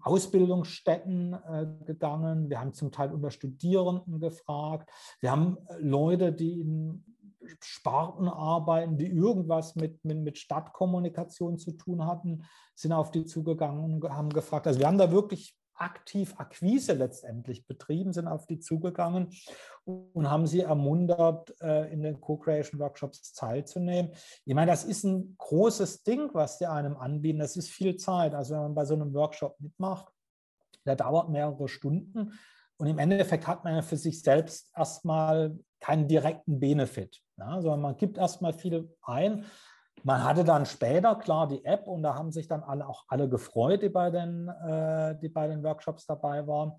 Ausbildungsstätten 0.00 1.32
äh, 1.32 1.66
gegangen. 1.84 2.50
Wir 2.50 2.60
haben 2.60 2.74
zum 2.74 2.92
Teil 2.92 3.12
unter 3.12 3.30
Studierenden 3.30 4.20
gefragt. 4.20 4.90
Wir 5.20 5.30
haben 5.30 5.58
äh, 5.68 5.78
Leute, 5.78 6.32
die 6.32 6.60
in 6.60 7.04
Sparten 7.62 8.28
arbeiten, 8.28 8.98
die 8.98 9.06
irgendwas 9.06 9.74
mit, 9.74 10.04
mit, 10.04 10.18
mit 10.18 10.38
Stadtkommunikation 10.38 11.58
zu 11.58 11.72
tun 11.72 12.06
hatten, 12.06 12.44
sind 12.74 12.92
auf 12.92 13.10
die 13.10 13.24
zugegangen 13.24 14.02
und 14.02 14.10
haben 14.10 14.30
gefragt. 14.30 14.66
Also 14.66 14.78
wir 14.78 14.86
haben 14.86 14.98
da 14.98 15.10
wirklich 15.10 15.59
aktiv 15.80 16.34
Akquise 16.38 16.92
letztendlich 16.92 17.66
betrieben, 17.66 18.12
sind 18.12 18.28
auf 18.28 18.46
die 18.46 18.58
zugegangen 18.58 19.28
und 19.84 20.30
haben 20.30 20.46
sie 20.46 20.60
ermuntert, 20.60 21.54
äh, 21.60 21.92
in 21.92 22.02
den 22.02 22.20
Co-Creation-Workshops 22.20 23.32
teilzunehmen. 23.32 24.12
Ich 24.44 24.54
meine, 24.54 24.70
das 24.70 24.84
ist 24.84 25.04
ein 25.04 25.34
großes 25.38 26.02
Ding, 26.02 26.30
was 26.32 26.58
die 26.58 26.66
einem 26.66 26.96
anbieten. 26.96 27.38
Das 27.38 27.56
ist 27.56 27.70
viel 27.70 27.96
Zeit. 27.96 28.34
Also 28.34 28.54
wenn 28.54 28.62
man 28.62 28.74
bei 28.74 28.84
so 28.84 28.94
einem 28.94 29.14
Workshop 29.14 29.58
mitmacht, 29.58 30.12
der 30.84 30.96
dauert 30.96 31.30
mehrere 31.30 31.68
Stunden. 31.68 32.38
Und 32.76 32.86
im 32.86 32.98
Endeffekt 32.98 33.46
hat 33.46 33.64
man 33.64 33.74
ja 33.74 33.82
für 33.82 33.96
sich 33.96 34.22
selbst 34.22 34.70
erstmal 34.74 35.58
keinen 35.80 36.08
direkten 36.08 36.60
Benefit, 36.60 37.20
ja, 37.36 37.60
sondern 37.60 37.80
man 37.80 37.96
gibt 37.96 38.18
erstmal 38.18 38.52
viel 38.52 38.94
ein 39.02 39.44
man 40.04 40.24
hatte 40.24 40.44
dann 40.44 40.66
später 40.66 41.14
klar 41.16 41.48
die 41.48 41.64
App 41.64 41.86
und 41.86 42.02
da 42.02 42.14
haben 42.14 42.32
sich 42.32 42.48
dann 42.48 42.62
alle 42.62 42.88
auch 42.88 43.04
alle 43.08 43.28
gefreut, 43.28 43.82
die 43.82 43.88
bei 43.88 44.10
den, 44.10 44.48
äh, 44.48 45.18
die 45.18 45.28
bei 45.28 45.46
den 45.46 45.62
Workshops 45.62 46.06
dabei 46.06 46.46
waren. 46.46 46.72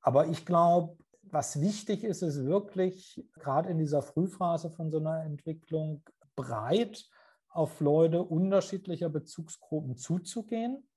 Aber 0.00 0.26
ich 0.26 0.44
glaube, 0.46 0.96
was 1.22 1.60
wichtig 1.60 2.04
ist, 2.04 2.22
ist 2.22 2.44
wirklich 2.44 3.24
gerade 3.34 3.68
in 3.68 3.78
dieser 3.78 4.02
Frühphase 4.02 4.70
von 4.70 4.90
so 4.90 4.98
einer 4.98 5.24
Entwicklung 5.24 6.02
breit 6.36 7.04
auf 7.50 7.80
Leute 7.80 8.22
unterschiedlicher 8.22 9.08
Bezugsgruppen 9.08 9.96
zuzugehen. 9.96 10.88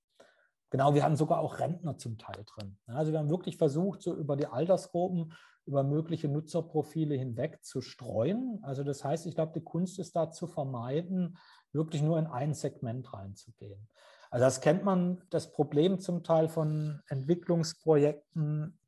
Genau, 0.69 0.93
wir 0.93 1.03
hatten 1.03 1.17
sogar 1.17 1.39
auch 1.39 1.59
Rentner 1.59 1.97
zum 1.97 2.17
Teil 2.17 2.45
drin. 2.45 2.77
Also 2.87 3.11
wir 3.11 3.19
haben 3.19 3.29
wirklich 3.29 3.57
versucht, 3.57 4.01
so 4.01 4.15
über 4.15 4.37
die 4.37 4.47
Altersgruppen, 4.47 5.33
über 5.65 5.83
mögliche 5.83 6.27
Nutzerprofile 6.27 7.15
hinweg 7.15 7.63
zu 7.63 7.81
streuen. 7.81 8.59
Also 8.63 8.83
das 8.83 9.03
heißt, 9.03 9.25
ich 9.25 9.35
glaube, 9.35 9.53
die 9.53 9.63
Kunst 9.63 9.99
ist 9.99 10.15
da 10.15 10.31
zu 10.31 10.47
vermeiden, 10.47 11.37
wirklich 11.73 12.01
nur 12.01 12.19
in 12.19 12.27
ein 12.27 12.53
Segment 12.53 13.13
reinzugehen. 13.13 13.87
Also 14.31 14.45
das 14.45 14.61
kennt 14.61 14.85
man, 14.85 15.21
das 15.29 15.51
Problem 15.51 15.99
zum 15.99 16.23
Teil 16.23 16.47
von 16.47 17.01
Entwicklungsprojekten 17.07 18.79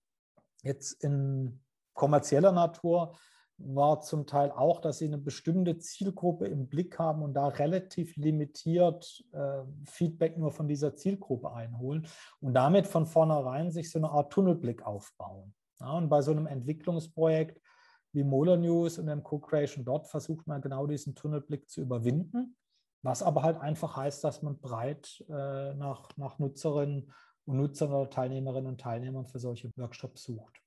jetzt 0.63 1.03
in 1.03 1.59
kommerzieller 1.93 2.53
Natur 2.53 3.17
war 3.57 4.01
zum 4.01 4.25
Teil 4.25 4.51
auch, 4.51 4.79
dass 4.79 4.97
sie 4.97 5.05
eine 5.05 5.17
bestimmte 5.17 5.77
Zielgruppe 5.77 6.47
im 6.47 6.67
Blick 6.67 6.97
haben 6.97 7.21
und 7.21 7.33
da 7.33 7.47
relativ 7.47 8.15
limitiert 8.15 9.23
äh, 9.31 9.63
Feedback 9.85 10.37
nur 10.37 10.51
von 10.51 10.67
dieser 10.67 10.95
Zielgruppe 10.95 11.51
einholen 11.51 12.07
und 12.39 12.53
damit 12.53 12.87
von 12.87 13.05
vornherein 13.05 13.71
sich 13.71 13.91
so 13.91 13.99
eine 13.99 14.09
Art 14.09 14.33
Tunnelblick 14.33 14.85
aufbauen. 14.85 15.53
Ja, 15.79 15.91
und 15.91 16.09
bei 16.09 16.21
so 16.21 16.31
einem 16.31 16.47
Entwicklungsprojekt 16.47 17.61
wie 18.11 18.23
Molar 18.23 18.57
News 18.57 18.97
und 18.97 19.07
dem 19.07 19.23
Co-Creation 19.23 19.85
dort 19.85 20.07
versucht 20.07 20.47
man 20.47 20.61
genau 20.61 20.87
diesen 20.87 21.15
Tunnelblick 21.15 21.69
zu 21.69 21.81
überwinden 21.81 22.55
was 23.03 23.21
aber 23.21 23.43
halt 23.43 23.59
einfach 23.59 23.97
heißt, 23.97 24.23
dass 24.23 24.41
man 24.41 24.57
breit 24.57 25.23
äh, 25.29 25.73
nach, 25.75 26.09
nach 26.17 26.39
Nutzerinnen 26.39 27.11
und 27.45 27.57
Nutzern 27.57 27.91
oder 27.91 28.09
Teilnehmerinnen 28.09 28.71
und 28.71 28.81
Teilnehmern 28.81 29.27
für 29.27 29.39
solche 29.39 29.69
Workshops 29.75 30.23
sucht. 30.23 30.61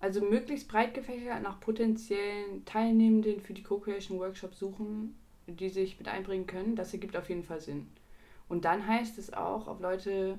Also 0.00 0.22
möglichst 0.22 0.68
breit 0.68 0.94
gefächert 0.94 1.42
nach 1.42 1.60
potenziellen 1.60 2.64
Teilnehmenden 2.64 3.40
für 3.42 3.52
die 3.52 3.62
Co-Creation 3.62 4.18
Workshops 4.18 4.58
suchen, 4.58 5.14
die 5.46 5.68
sich 5.68 5.98
mit 5.98 6.08
einbringen 6.08 6.46
können, 6.46 6.74
das 6.74 6.94
ergibt 6.94 7.16
auf 7.16 7.28
jeden 7.28 7.44
Fall 7.44 7.60
Sinn. 7.60 7.88
Und 8.48 8.64
dann 8.64 8.86
heißt 8.86 9.18
es 9.18 9.32
auch, 9.32 9.68
auf 9.68 9.80
Leute 9.80 10.38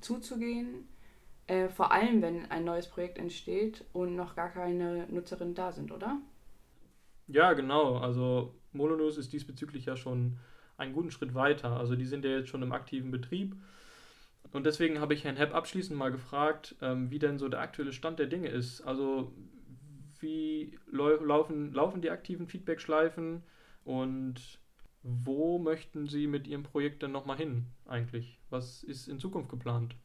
zuzugehen, 0.00 0.86
äh, 1.46 1.70
vor 1.70 1.90
allem 1.90 2.20
wenn 2.20 2.50
ein 2.50 2.64
neues 2.64 2.86
Projekt 2.86 3.18
entsteht 3.18 3.84
und 3.94 4.14
noch 4.14 4.36
gar 4.36 4.50
keine 4.50 5.06
Nutzerinnen 5.08 5.54
da 5.54 5.72
sind, 5.72 5.90
oder? 5.90 6.20
Ja, 7.26 7.54
genau. 7.54 7.96
Also 7.96 8.54
Molonus 8.72 9.16
ist 9.16 9.32
diesbezüglich 9.32 9.86
ja 9.86 9.96
schon 9.96 10.38
einen 10.78 10.94
guten 10.94 11.10
Schritt 11.10 11.34
weiter. 11.34 11.76
Also 11.76 11.96
die 11.96 12.06
sind 12.06 12.24
ja 12.24 12.30
jetzt 12.30 12.48
schon 12.48 12.62
im 12.62 12.72
aktiven 12.72 13.10
Betrieb. 13.10 13.56
Und 14.52 14.64
deswegen 14.64 15.00
habe 15.00 15.12
ich 15.12 15.24
Herrn 15.24 15.36
Hepp 15.36 15.54
abschließend 15.54 15.98
mal 15.98 16.10
gefragt, 16.10 16.76
ähm, 16.80 17.10
wie 17.10 17.18
denn 17.18 17.38
so 17.38 17.48
der 17.48 17.60
aktuelle 17.60 17.92
Stand 17.92 18.18
der 18.18 18.26
Dinge 18.26 18.48
ist. 18.48 18.80
Also 18.80 19.32
wie 20.20 20.78
laufen, 20.90 21.72
laufen 21.72 22.00
die 22.00 22.10
aktiven 22.10 22.46
Feedback-Schleifen 22.48 23.42
und 23.84 24.58
wo 25.02 25.58
möchten 25.58 26.06
Sie 26.06 26.26
mit 26.26 26.46
Ihrem 26.46 26.64
Projekt 26.64 27.02
denn 27.02 27.12
nochmal 27.12 27.36
hin 27.36 27.66
eigentlich? 27.86 28.40
Was 28.50 28.82
ist 28.82 29.08
in 29.08 29.18
Zukunft 29.18 29.48
geplant? 29.48 29.96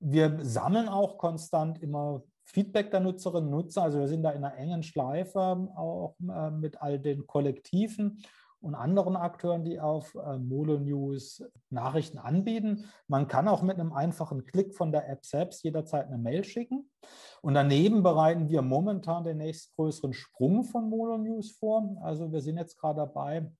Wir 0.00 0.38
sammeln 0.44 0.88
auch 0.88 1.16
konstant 1.16 1.82
immer 1.82 2.22
Feedback 2.44 2.90
der 2.90 3.00
Nutzerinnen 3.00 3.52
und 3.52 3.62
Nutzer. 3.62 3.82
Also 3.82 4.00
wir 4.00 4.08
sind 4.08 4.22
da 4.22 4.30
in 4.30 4.44
einer 4.44 4.56
engen 4.56 4.82
Schleife 4.82 5.40
auch 5.76 6.16
äh, 6.20 6.50
mit 6.50 6.80
all 6.82 6.98
den 6.98 7.26
Kollektiven 7.26 8.22
und 8.64 8.74
anderen 8.74 9.14
Akteuren, 9.16 9.62
die 9.62 9.78
auf 9.78 10.14
äh, 10.14 10.38
Molo 10.38 10.78
News 10.78 11.42
Nachrichten 11.68 12.18
anbieten. 12.18 12.86
Man 13.08 13.28
kann 13.28 13.46
auch 13.46 13.62
mit 13.62 13.78
einem 13.78 13.92
einfachen 13.92 14.46
Klick 14.46 14.74
von 14.74 14.90
der 14.90 15.08
App 15.08 15.24
selbst 15.24 15.62
jederzeit 15.62 16.06
eine 16.06 16.18
Mail 16.18 16.44
schicken. 16.44 16.90
Und 17.42 17.54
daneben 17.54 18.02
bereiten 18.02 18.48
wir 18.48 18.62
momentan 18.62 19.24
den 19.24 19.36
nächstgrößeren 19.36 20.14
Sprung 20.14 20.64
von 20.64 20.88
Molo 20.88 21.18
News 21.18 21.52
vor. 21.52 21.96
Also 22.02 22.32
wir 22.32 22.40
sind 22.40 22.56
jetzt 22.56 22.78
gerade 22.78 23.00
dabei, 23.00 23.52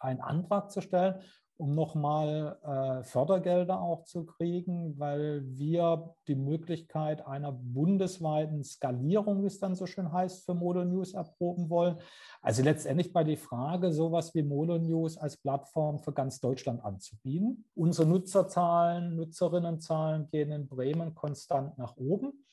einen 0.00 0.20
Antrag 0.20 0.72
zu 0.72 0.80
stellen 0.80 1.22
um 1.58 1.74
nochmal 1.74 2.58
äh, 2.62 3.02
Fördergelder 3.02 3.80
auch 3.80 4.04
zu 4.04 4.26
kriegen, 4.26 4.98
weil 4.98 5.42
wir 5.46 6.14
die 6.28 6.34
Möglichkeit 6.34 7.26
einer 7.26 7.52
bundesweiten 7.52 8.62
Skalierung, 8.62 9.42
wie 9.42 9.46
es 9.46 9.58
dann 9.58 9.74
so 9.74 9.86
schön 9.86 10.12
heißt, 10.12 10.44
für 10.44 10.54
Modo 10.54 10.84
News 10.84 11.14
erproben 11.14 11.70
wollen. 11.70 11.96
Also 12.42 12.62
letztendlich 12.62 13.12
bei 13.12 13.24
der 13.24 13.38
Frage, 13.38 13.90
sowas 13.92 14.34
wie 14.34 14.42
Modo 14.42 14.78
News 14.78 15.16
als 15.16 15.36
Plattform 15.38 15.98
für 15.98 16.12
ganz 16.12 16.40
Deutschland 16.40 16.84
anzubieten. 16.84 17.64
Unsere 17.74 18.06
Nutzerzahlen, 18.06 19.16
Nutzerinnenzahlen 19.16 20.28
gehen 20.28 20.52
in 20.52 20.68
Bremen 20.68 21.14
konstant 21.14 21.78
nach 21.78 21.96
oben. 21.96 22.44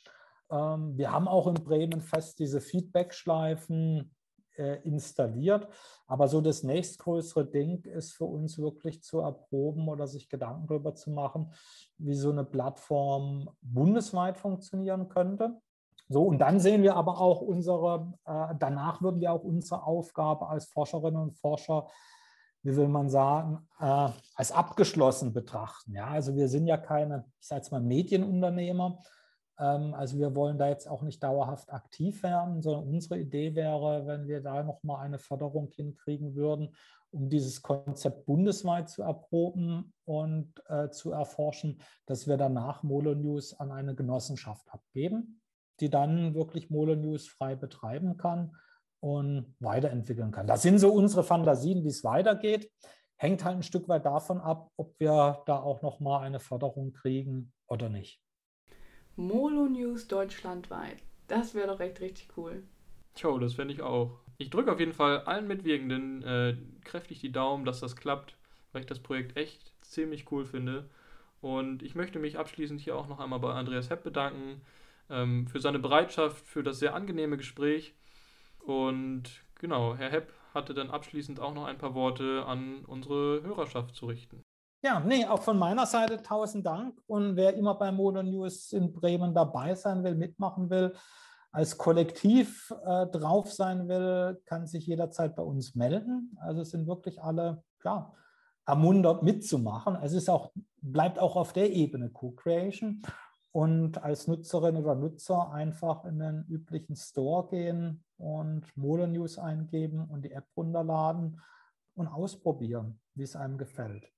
Ähm, 0.50 0.98
wir 0.98 1.12
haben 1.12 1.28
auch 1.28 1.48
in 1.48 1.56
Bremen 1.56 2.00
fest 2.00 2.40
diese 2.40 2.62
Feedback-Schleifen 2.62 4.12
installiert. 4.84 5.68
Aber 6.08 6.28
so 6.28 6.42
das 6.42 6.64
nächstgrößere 6.64 7.46
Ding 7.46 7.84
ist 7.86 8.14
für 8.14 8.26
uns 8.26 8.60
wirklich 8.60 9.02
zu 9.02 9.20
erproben 9.20 9.88
oder 9.90 10.08
sich 10.08 10.30
Gedanken 10.30 10.68
darüber 10.68 10.94
zu 10.96 11.12
machen, 11.12 11.54
wie 11.98 12.16
so 12.16 12.30
eine 12.30 12.44
Plattform 12.44 13.50
bundesweit 13.62 14.38
funktionieren 14.38 15.10
könnte. 15.10 15.60
So, 16.10 16.24
und 16.24 16.40
dann 16.40 16.60
sehen 16.60 16.84
wir 16.84 16.96
aber 16.96 17.20
auch 17.20 17.42
unsere, 17.42 18.14
äh, 18.26 18.54
danach 18.60 19.02
würden 19.02 19.22
wir 19.22 19.32
auch 19.32 19.44
unsere 19.44 19.84
Aufgabe 19.84 20.48
als 20.48 20.66
Forscherinnen 20.66 21.22
und 21.22 21.32
Forscher, 21.32 21.88
wie 22.62 22.76
will 22.76 22.88
man 22.88 23.10
sagen, 23.10 23.68
äh, 23.80 24.10
als 24.36 24.52
abgeschlossen 24.52 25.34
betrachten. 25.34 25.94
Ja, 25.94 26.08
also 26.08 26.36
wir 26.36 26.50
sind 26.50 26.68
ja 26.68 26.78
keine, 26.78 27.26
ich 27.40 27.48
sage 27.48 27.62
jetzt 27.62 27.72
mal, 27.72 27.82
Medienunternehmer, 27.82 29.00
also 29.56 30.18
wir 30.18 30.36
wollen 30.36 30.58
da 30.58 30.70
jetzt 30.70 30.88
auch 30.88 31.04
nicht 31.04 31.22
dauerhaft 31.22 31.72
aktiv 31.72 32.24
werden, 32.24 32.62
sondern 32.62 32.88
unsere 32.88 33.20
Idee 33.20 33.56
wäre, 33.56 34.08
wenn 34.08 34.28
wir 34.28 34.42
da 34.42 34.64
nochmal 34.64 35.06
eine 35.06 35.20
Förderung 35.20 35.70
hinkriegen 35.70 36.36
würden, 36.36 36.76
um 37.12 37.30
dieses 37.30 37.62
Konzept 37.62 38.26
bundesweit 38.26 38.90
zu 38.90 39.04
erproben 39.04 39.94
und 40.06 40.52
äh, 40.68 40.90
zu 40.90 41.12
erforschen, 41.12 41.80
dass 42.08 42.28
wir 42.28 42.38
danach 42.38 42.82
Molo 42.82 43.14
News 43.14 43.60
an 43.60 43.72
eine 43.72 43.94
Genossenschaft 43.94 44.68
abgeben, 44.72 45.40
die 45.80 45.90
dann 45.90 46.34
wirklich 46.34 46.72
Molo 46.72 46.96
News 46.96 47.28
frei 47.28 47.56
betreiben 47.56 48.18
kann 48.18 48.56
und 49.00 49.56
weiterentwickeln 49.60 50.32
kann. 50.32 50.48
Das 50.48 50.64
sind 50.64 50.80
so 50.80 50.92
unsere 50.92 51.24
Fantasien, 51.24 51.84
wie 51.84 51.90
es 51.90 52.04
weitergeht. 52.04 52.72
Hängt 53.18 53.46
halt 53.46 53.58
ein 53.58 53.64
Stück 53.64 53.88
weit 53.88 54.06
davon 54.06 54.42
ab, 54.42 54.72
ob 54.78 55.00
wir 55.00 55.44
da 55.46 55.60
auch 55.60 55.84
nochmal 55.84 56.24
eine 56.24 56.40
Förderung 56.40 56.94
kriegen 56.94 57.54
oder 57.68 57.90
nicht. 57.90 58.24
Molo 59.16 59.68
News 59.68 60.08
deutschlandweit. 60.08 60.98
Das 61.28 61.54
wäre 61.54 61.68
doch 61.68 61.80
echt 61.80 62.02
richtig 62.02 62.30
cool. 62.36 62.64
Tja, 63.14 63.38
das 63.38 63.54
fände 63.54 63.74
ich 63.74 63.84
auch. 63.84 64.20
Ich 64.40 64.50
drücke 64.50 64.72
auf 64.72 64.80
jeden 64.80 64.94
Fall 64.94 65.20
allen 65.22 65.48
Mitwirkenden 65.48 66.24
äh, 66.24 66.58
kräftig 66.84 67.20
die 67.20 67.32
Daumen, 67.32 67.64
dass 67.64 67.80
das 67.80 67.96
klappt, 67.96 68.36
weil 68.72 68.82
ich 68.82 68.88
das 68.88 69.00
Projekt 69.00 69.38
echt 69.38 69.72
ziemlich 69.82 70.32
cool 70.32 70.46
finde. 70.46 70.90
Und 71.42 71.84
ich 71.84 71.94
möchte 71.94 72.18
mich 72.18 72.40
abschließend 72.40 72.82
hier 72.82 72.96
auch 72.96 73.08
noch 73.08 73.20
einmal 73.20 73.40
bei 73.40 73.54
Andreas 73.54 73.92
Hepp 73.92 74.04
bedanken 74.04 74.62
ähm, 75.12 75.46
für 75.46 75.60
seine 75.60 75.78
Bereitschaft, 75.80 76.48
für 76.48 76.64
das 76.64 76.80
sehr 76.80 76.96
angenehme 76.96 77.38
Gespräch. 77.38 77.94
Und 78.60 79.44
genau, 79.60 79.96
Herr 79.96 80.10
Hepp 80.10 80.34
hatte 80.56 80.74
dann 80.74 80.90
abschließend 80.90 81.40
auch 81.40 81.54
noch 81.54 81.66
ein 81.66 81.78
paar 81.78 81.94
Worte 81.94 82.46
an 82.48 82.84
unsere 82.86 83.44
Hörerschaft 83.44 83.96
zu 83.96 84.08
richten. 84.08 84.43
Ja, 84.86 85.00
nee, 85.00 85.26
auch 85.26 85.42
von 85.42 85.58
meiner 85.58 85.86
Seite 85.86 86.22
tausend 86.22 86.66
Dank. 86.66 87.00
Und 87.08 87.38
wer 87.38 87.56
immer 87.56 87.76
bei 87.76 87.90
Modern 87.90 88.30
News 88.30 88.74
in 88.74 88.92
Bremen 88.92 89.34
dabei 89.34 89.76
sein 89.76 90.04
will, 90.04 90.14
mitmachen 90.14 90.70
will, 90.70 90.94
als 91.54 91.78
Kollektiv 91.78 92.70
äh, 92.84 93.08
drauf 93.08 93.54
sein 93.54 93.88
will, 93.88 94.42
kann 94.46 94.68
sich 94.68 94.86
jederzeit 94.86 95.38
bei 95.38 95.44
uns 95.44 95.74
melden. 95.74 96.38
Also 96.42 96.64
es 96.64 96.72
sind 96.72 96.86
wirklich 96.86 97.22
alle 97.22 97.64
ja, 97.86 98.12
ermuntert 98.66 99.24
mitzumachen. 99.24 99.96
Es 100.02 100.12
ist 100.12 100.30
auch, 100.30 100.52
bleibt 100.82 101.18
auch 101.18 101.38
auf 101.38 101.54
der 101.54 101.72
Ebene 101.72 102.10
Co-Creation. 102.10 103.04
Und 103.54 104.04
als 104.04 104.28
Nutzerin 104.28 104.76
oder 104.76 104.96
Nutzer 104.96 105.50
einfach 105.54 106.04
in 106.04 106.20
den 106.20 106.44
üblichen 106.50 106.98
Store 106.98 107.48
gehen 107.48 108.04
und 108.18 108.66
Modern 108.76 109.14
News 109.14 109.38
eingeben 109.38 110.10
und 110.10 110.26
die 110.26 110.34
App 110.34 110.48
runterladen 110.58 111.40
und 111.96 112.08
ausprobieren, 112.10 113.00
wie 113.14 113.24
es 113.24 113.38
einem 113.38 113.58
gefällt. 113.58 114.12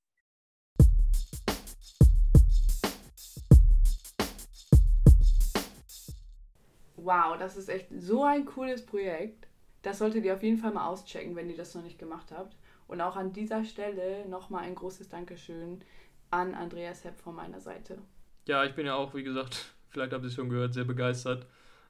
Wow, 7.05 7.37
das 7.37 7.55
ist 7.55 7.69
echt 7.69 7.87
so 7.97 8.23
ein 8.23 8.45
cooles 8.45 8.85
Projekt. 8.85 9.47
Das 9.83 9.99
solltet 9.99 10.25
ihr 10.25 10.33
auf 10.33 10.43
jeden 10.43 10.57
Fall 10.57 10.73
mal 10.73 10.87
auschecken, 10.87 11.35
wenn 11.35 11.49
ihr 11.49 11.55
das 11.55 11.75
noch 11.75 11.83
nicht 11.83 11.99
gemacht 11.99 12.31
habt. 12.31 12.57
Und 12.87 13.01
auch 13.01 13.15
an 13.15 13.33
dieser 13.33 13.63
Stelle 13.63 14.27
nochmal 14.27 14.63
ein 14.63 14.75
großes 14.75 15.09
Dankeschön 15.09 15.83
an 16.31 16.55
Andreas 16.55 17.03
Hepp 17.03 17.19
von 17.19 17.35
meiner 17.35 17.59
Seite. 17.59 17.99
Ja, 18.47 18.63
ich 18.65 18.75
bin 18.75 18.85
ja 18.85 18.95
auch, 18.95 19.13
wie 19.13 19.23
gesagt, 19.23 19.75
vielleicht 19.89 20.11
habt 20.11 20.23
ihr 20.23 20.27
es 20.27 20.33
schon 20.33 20.49
gehört, 20.49 20.73
sehr 20.73 20.83
begeistert. 20.83 21.45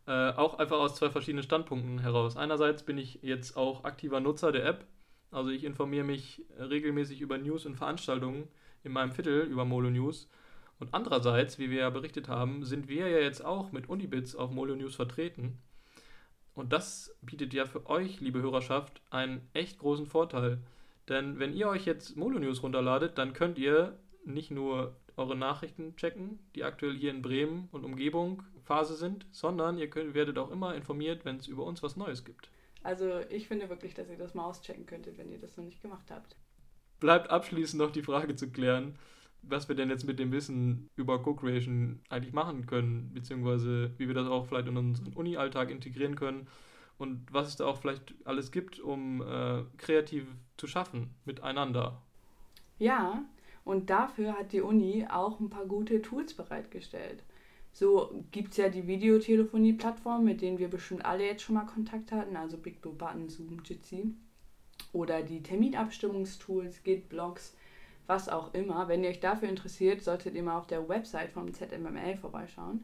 Äh, 0.08 0.32
auch 0.34 0.60
einfach 0.60 0.78
aus 0.78 0.96
zwei 0.96 1.10
verschiedenen 1.10 1.44
Standpunkten 1.44 2.00
heraus. 2.00 2.38
Einerseits 2.38 2.84
bin 2.84 2.98
ich 2.98 3.20
jetzt 3.24 3.58
auch 3.58 3.86
aktiver 3.86 4.20
Nutzer 4.20 4.52
der 4.52 4.66
App. 4.66 4.86
Also 5.32 5.50
ich 5.50 5.64
informiere 5.64 6.04
mich 6.04 6.46
regelmäßig 6.60 7.22
über 7.22 7.38
News 7.38 7.66
und 7.66 7.76
Veranstaltungen 7.76 8.48
in 8.84 8.92
meinem 8.92 9.12
Viertel 9.12 9.42
über 9.42 9.66
Molo 9.66 9.90
News. 9.90 10.30
Und 10.80 10.94
andererseits, 10.94 11.58
wie 11.58 11.70
wir 11.70 11.80
ja 11.80 11.90
berichtet 11.90 12.28
haben, 12.28 12.66
sind 12.66 12.88
wir 12.88 13.08
ja 13.08 13.20
jetzt 13.20 13.44
auch 13.44 13.72
mit 13.72 13.88
Unibits 13.88 14.36
auf 14.36 14.52
Molo 14.52 14.76
News 14.76 14.96
vertreten. 14.96 15.58
Und 16.54 16.74
das 16.74 17.16
bietet 17.22 17.54
ja 17.54 17.66
für 17.66 17.86
euch, 17.88 18.20
liebe 18.20 18.42
Hörerschaft, 18.42 19.02
einen 19.10 19.48
echt 19.54 19.78
großen 19.80 20.06
Vorteil. 20.06 20.60
Denn 21.08 21.40
wenn 21.40 21.54
ihr 21.54 21.68
euch 21.68 21.86
jetzt 21.86 22.18
Molo 22.18 22.40
News 22.40 22.64
runterladet, 22.64 23.18
dann 23.18 23.34
könnt 23.34 23.58
ihr 23.58 23.98
nicht 24.26 24.52
nur 24.52 24.96
eure 25.18 25.36
Nachrichten 25.36 25.96
checken, 25.96 26.40
die 26.56 26.64
aktuell 26.64 26.96
hier 26.96 27.12
in 27.12 27.22
Bremen 27.22 27.70
und 27.72 27.86
Umgebung 27.86 28.44
Phase 28.64 28.96
sind, 28.96 29.26
sondern 29.32 29.78
ihr 29.78 29.90
könnt, 29.90 30.14
werdet 30.14 30.38
auch 30.38 30.52
immer 30.52 30.76
informiert, 30.76 31.24
wenn 31.24 31.38
es 31.38 31.48
über 31.48 31.64
uns 31.64 31.84
was 31.84 31.96
Neues 31.96 32.26
gibt. 32.26 32.50
Also 32.84 33.20
ich 33.30 33.48
finde 33.48 33.70
wirklich, 33.70 33.94
dass 33.94 34.10
ihr 34.10 34.18
das 34.18 34.34
mal 34.34 34.46
auschecken 34.46 34.86
könntet, 34.86 35.18
wenn 35.18 35.32
ihr 35.32 35.40
das 35.40 35.56
noch 35.56 35.64
nicht 35.64 35.82
gemacht 35.82 36.10
habt. 36.10 36.36
Bleibt 37.00 37.30
abschließend 37.30 37.82
noch 37.82 37.92
die 37.92 38.04
Frage 38.04 38.36
zu 38.36 38.50
klären, 38.50 38.98
was 39.48 39.68
wir 39.68 39.76
denn 39.76 39.90
jetzt 39.90 40.06
mit 40.06 40.20
dem 40.20 40.32
Wissen 40.32 40.90
über 40.96 41.22
Co-Creation 41.22 42.00
eigentlich 42.10 42.34
machen 42.34 42.66
können, 42.66 43.12
beziehungsweise 43.14 43.92
wie 43.98 44.08
wir 44.08 44.16
das 44.16 44.28
auch 44.28 44.46
vielleicht 44.46 44.68
in 44.68 44.78
unseren 44.78 45.14
Uni-Alltag 45.14 45.72
integrieren 45.72 46.16
können 46.16 46.48
und 46.98 47.26
was 47.32 47.50
es 47.50 47.56
da 47.58 47.66
auch 47.66 47.78
vielleicht 47.78 48.14
alles 48.26 48.52
gibt, 48.52 48.80
um 48.80 49.22
äh, 49.22 49.64
kreativ 49.78 50.26
zu 50.58 50.68
schaffen 50.68 51.12
miteinander. 51.26 52.02
Ja, 52.78 53.24
und 53.64 53.90
dafür 53.90 54.34
hat 54.34 54.52
die 54.52 54.62
Uni 54.62 55.06
auch 55.10 55.40
ein 55.40 55.50
paar 55.50 55.66
gute 55.66 56.02
Tools 56.02 56.34
bereitgestellt. 56.34 57.24
So 57.72 58.24
gibt 58.32 58.52
es 58.52 58.58
ja 58.58 58.70
die 58.70 58.88
Videotelefonie-Plattform, 58.88 60.24
mit 60.24 60.42
denen 60.42 60.60
wir 60.60 60.70
bestimmt 60.70 61.04
alle 61.04 61.26
jetzt 61.26 61.44
schon 61.44 61.56
mal 61.56 61.66
Kontakt 61.66 62.12
hatten, 62.12 62.38
also 62.38 62.58
Big 62.58 62.82
Blue 62.82 62.94
Button, 62.94 63.28
Zoom, 63.28 63.62
Jitsi. 63.66 64.14
Oder 64.94 65.24
die 65.24 65.44
Terminabstimmungstools, 65.44 66.84
Git, 66.84 67.10
Blogs, 67.10 67.56
was 68.08 68.30
auch 68.30 68.54
immer. 68.54 68.88
Wenn 68.88 69.04
ihr 69.04 69.10
euch 69.10 69.20
dafür 69.20 69.50
interessiert, 69.50 70.02
solltet 70.02 70.36
ihr 70.36 70.44
mal 70.44 70.58
auf 70.58 70.68
der 70.68 70.88
Website 70.88 71.32
vom 71.32 71.54
ZMML 71.54 72.18
vorbeischauen. 72.18 72.84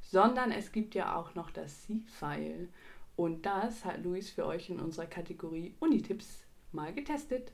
Sondern 0.00 0.52
es 0.52 0.72
gibt 0.72 0.94
ja 0.94 1.16
auch 1.16 1.34
noch 1.34 1.50
das 1.50 1.82
C-File. 1.82 2.68
Und 3.16 3.46
das 3.46 3.84
hat 3.84 4.04
Luis 4.04 4.30
für 4.30 4.46
euch 4.46 4.70
in 4.70 4.80
unserer 4.80 5.06
Kategorie 5.06 5.74
Unitipps 5.80 6.44
mal 6.72 6.92
getestet. 6.94 7.52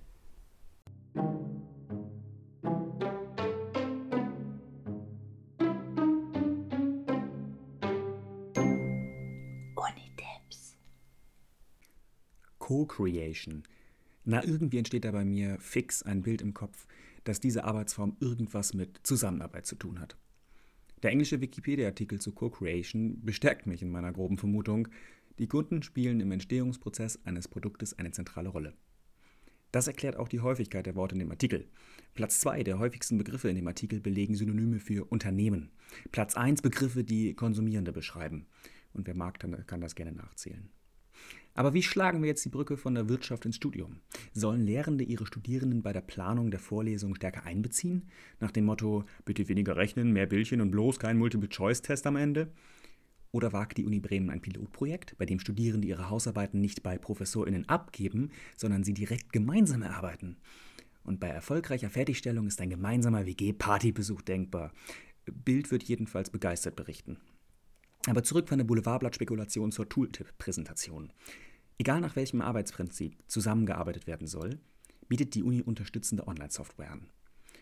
Unitipps. 9.76 10.76
Co-Creation. 12.58 13.62
Na, 14.24 14.42
irgendwie 14.42 14.78
entsteht 14.78 15.04
da 15.04 15.12
bei 15.12 15.24
mir 15.24 15.58
fix 15.60 16.02
ein 16.02 16.22
Bild 16.22 16.40
im 16.40 16.54
Kopf, 16.54 16.86
dass 17.24 17.40
diese 17.40 17.64
Arbeitsform 17.64 18.16
irgendwas 18.20 18.74
mit 18.74 19.00
Zusammenarbeit 19.02 19.66
zu 19.66 19.76
tun 19.76 20.00
hat. 20.00 20.16
Der 21.02 21.10
englische 21.10 21.40
Wikipedia-Artikel 21.42 22.20
zu 22.20 22.32
Co-Creation 22.32 23.22
bestärkt 23.22 23.66
mich 23.66 23.82
in 23.82 23.90
meiner 23.90 24.12
groben 24.12 24.38
Vermutung, 24.38 24.88
die 25.38 25.48
Kunden 25.48 25.82
spielen 25.82 26.20
im 26.20 26.32
Entstehungsprozess 26.32 27.18
eines 27.24 27.48
Produktes 27.48 27.98
eine 27.98 28.12
zentrale 28.12 28.48
Rolle. 28.48 28.74
Das 29.72 29.88
erklärt 29.88 30.16
auch 30.16 30.28
die 30.28 30.40
Häufigkeit 30.40 30.86
der 30.86 30.94
Worte 30.94 31.16
in 31.16 31.18
dem 31.18 31.32
Artikel. 31.32 31.66
Platz 32.14 32.38
2 32.40 32.62
der 32.62 32.78
häufigsten 32.78 33.18
Begriffe 33.18 33.48
in 33.48 33.56
dem 33.56 33.66
Artikel 33.66 34.00
belegen 34.00 34.36
Synonyme 34.36 34.78
für 34.78 35.04
Unternehmen. 35.10 35.72
Platz 36.12 36.36
1 36.36 36.62
Begriffe, 36.62 37.02
die 37.02 37.34
Konsumierende 37.34 37.92
beschreiben. 37.92 38.46
Und 38.92 39.08
wer 39.08 39.16
mag, 39.16 39.40
kann 39.40 39.80
das 39.80 39.96
gerne 39.96 40.12
nachzählen. 40.12 40.70
Aber 41.54 41.72
wie 41.72 41.82
schlagen 41.82 42.20
wir 42.20 42.28
jetzt 42.28 42.44
die 42.44 42.50
Brücke 42.50 42.76
von 42.76 42.94
der 42.94 43.08
Wirtschaft 43.08 43.46
ins 43.46 43.56
Studium? 43.56 44.00
Sollen 44.32 44.60
Lehrende 44.60 45.04
ihre 45.04 45.24
Studierenden 45.24 45.82
bei 45.82 45.92
der 45.92 46.00
Planung 46.00 46.50
der 46.50 46.58
Vorlesung 46.58 47.14
stärker 47.14 47.44
einbeziehen? 47.44 48.08
Nach 48.40 48.50
dem 48.50 48.64
Motto, 48.64 49.04
bitte 49.24 49.48
weniger 49.48 49.76
rechnen, 49.76 50.12
mehr 50.12 50.26
Bildchen 50.26 50.60
und 50.60 50.72
bloß 50.72 50.98
kein 50.98 51.16
Multiple-Choice-Test 51.16 52.06
am 52.08 52.16
Ende? 52.16 52.52
Oder 53.30 53.52
wagt 53.52 53.78
die 53.78 53.84
Uni 53.84 54.00
Bremen 54.00 54.30
ein 54.30 54.40
Pilotprojekt, 54.40 55.16
bei 55.18 55.26
dem 55.26 55.38
Studierende 55.38 55.86
ihre 55.86 56.10
Hausarbeiten 56.10 56.60
nicht 56.60 56.82
bei 56.82 56.98
ProfessorInnen 56.98 57.68
abgeben, 57.68 58.30
sondern 58.56 58.82
sie 58.84 58.94
direkt 58.94 59.32
gemeinsam 59.32 59.82
erarbeiten? 59.82 60.36
Und 61.04 61.20
bei 61.20 61.28
erfolgreicher 61.28 61.90
Fertigstellung 61.90 62.46
ist 62.46 62.60
ein 62.60 62.70
gemeinsamer 62.70 63.26
WG-Partybesuch 63.26 64.22
denkbar. 64.22 64.72
Bild 65.26 65.70
wird 65.70 65.84
jedenfalls 65.84 66.30
begeistert 66.30 66.76
berichten. 66.76 67.18
Aber 68.06 68.22
zurück 68.22 68.48
von 68.48 68.58
der 68.58 68.66
Boulevardblatt-Spekulation 68.66 69.72
zur 69.72 69.88
Tooltip-Präsentation. 69.88 71.12
Egal 71.78 72.00
nach 72.00 72.16
welchem 72.16 72.42
Arbeitsprinzip 72.42 73.16
zusammengearbeitet 73.26 74.06
werden 74.06 74.26
soll, 74.26 74.58
bietet 75.08 75.34
die 75.34 75.42
Uni 75.42 75.62
unterstützende 75.62 76.28
Online-Software 76.28 76.90
an. 76.90 77.08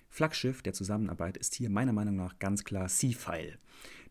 Flaggschiff 0.09 0.61
der 0.62 0.74
Zusammenarbeit 0.74 1.38
ist 1.38 1.55
hier 1.55 1.70
meiner 1.70 1.92
Meinung 1.92 2.16
nach 2.16 2.38
ganz 2.38 2.64
klar 2.64 2.88
C-File. 2.88 3.59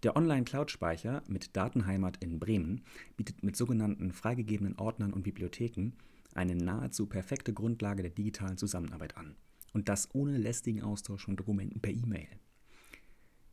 Der 0.01 0.15
Online-Cloud-Speicher 0.15 1.21
mit 1.27 1.55
Datenheimat 1.55 2.17
in 2.23 2.39
Bremen 2.39 2.81
bietet 3.17 3.43
mit 3.43 3.55
sogenannten 3.55 4.11
freigegebenen 4.11 4.79
Ordnern 4.79 5.13
und 5.13 5.21
Bibliotheken 5.21 5.91
eine 6.33 6.55
nahezu 6.55 7.05
perfekte 7.05 7.53
Grundlage 7.53 8.01
der 8.01 8.11
digitalen 8.11 8.57
Zusammenarbeit 8.57 9.15
an. 9.17 9.35
Und 9.73 9.89
das 9.89 10.09
ohne 10.13 10.37
lästigen 10.37 10.81
Austausch 10.81 11.25
von 11.25 11.35
Dokumenten 11.35 11.81
per 11.81 11.91
E-Mail. 11.91 12.27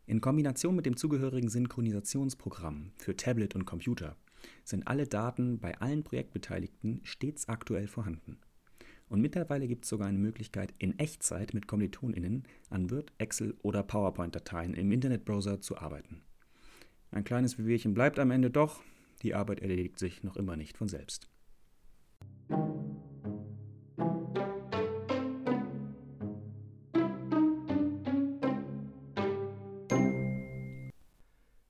In 0.09 0.23
Kombination 0.23 0.75
mit 0.75 0.87
dem 0.87 0.97
zugehörigen 0.97 1.51
Synchronisationsprogramm 1.51 2.93
für 2.97 3.15
Tablet 3.15 3.55
und 3.55 3.67
Computer 3.67 4.17
sind 4.65 4.89
alle 4.89 5.07
Daten 5.07 5.59
bei 5.59 5.79
allen 5.83 6.03
Projektbeteiligten 6.03 7.01
stets 7.03 7.47
aktuell 7.47 7.89
vorhanden. 7.89 8.39
Und 9.11 9.21
mittlerweile 9.21 9.69
gibt 9.69 9.85
es 9.85 9.91
sogar 9.91 10.09
eine 10.09 10.17
Möglichkeit, 10.17 10.73
in 10.79 10.99
Echtzeit 10.99 11.53
mit 11.53 11.69
KommilitonInnen 11.69 12.45
an 12.71 12.91
Word, 12.91 13.13
Excel 13.19 13.55
oder 13.61 13.83
PowerPoint-Dateien 13.83 14.73
im 14.73 14.91
Internetbrowser 14.93 15.61
zu 15.61 15.77
arbeiten. 15.77 16.23
Ein 17.11 17.25
kleines 17.25 17.59
Wehwehchen 17.59 17.93
bleibt 17.93 18.19
am 18.19 18.31
Ende 18.31 18.49
doch, 18.49 18.83
die 19.21 19.35
Arbeit 19.35 19.61
erledigt 19.61 19.99
sich 19.99 20.23
noch 20.23 20.37
immer 20.37 20.57
nicht 20.57 20.79
von 20.79 20.89
selbst. 20.89 21.29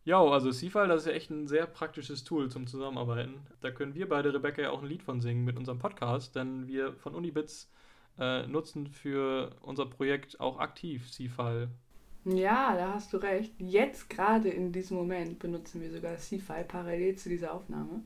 Ja, 0.08 0.24
also 0.24 0.50
C-File, 0.50 0.88
das 0.88 1.02
ist 1.02 1.08
ja 1.08 1.12
echt 1.12 1.28
ein 1.28 1.46
sehr 1.48 1.66
praktisches 1.66 2.24
Tool 2.24 2.50
zum 2.50 2.66
Zusammenarbeiten. 2.66 3.42
Da 3.60 3.70
können 3.70 3.94
wir 3.94 4.08
beide, 4.08 4.32
Rebecca, 4.32 4.62
ja 4.62 4.70
auch 4.70 4.80
ein 4.80 4.88
Lied 4.88 5.02
von 5.02 5.20
singen 5.20 5.44
mit 5.44 5.58
unserem 5.58 5.78
Podcast, 5.78 6.34
denn 6.34 6.66
wir 6.66 6.94
von 6.94 7.14
Unibits 7.14 7.70
äh, 8.18 8.46
nutzen 8.46 8.86
für 8.86 9.54
unser 9.60 9.84
Projekt 9.84 10.40
auch 10.40 10.60
aktiv 10.60 11.12
C-File. 11.12 11.68
Ja, 12.24 12.74
da 12.74 12.94
hast 12.94 13.12
du 13.12 13.18
recht. 13.18 13.52
Jetzt 13.58 14.08
gerade 14.08 14.48
in 14.48 14.72
diesem 14.72 14.96
Moment 14.96 15.40
benutzen 15.40 15.82
wir 15.82 15.90
sogar 15.90 16.16
C-File 16.16 16.64
parallel 16.64 17.16
zu 17.16 17.28
dieser 17.28 17.52
Aufnahme. 17.52 18.02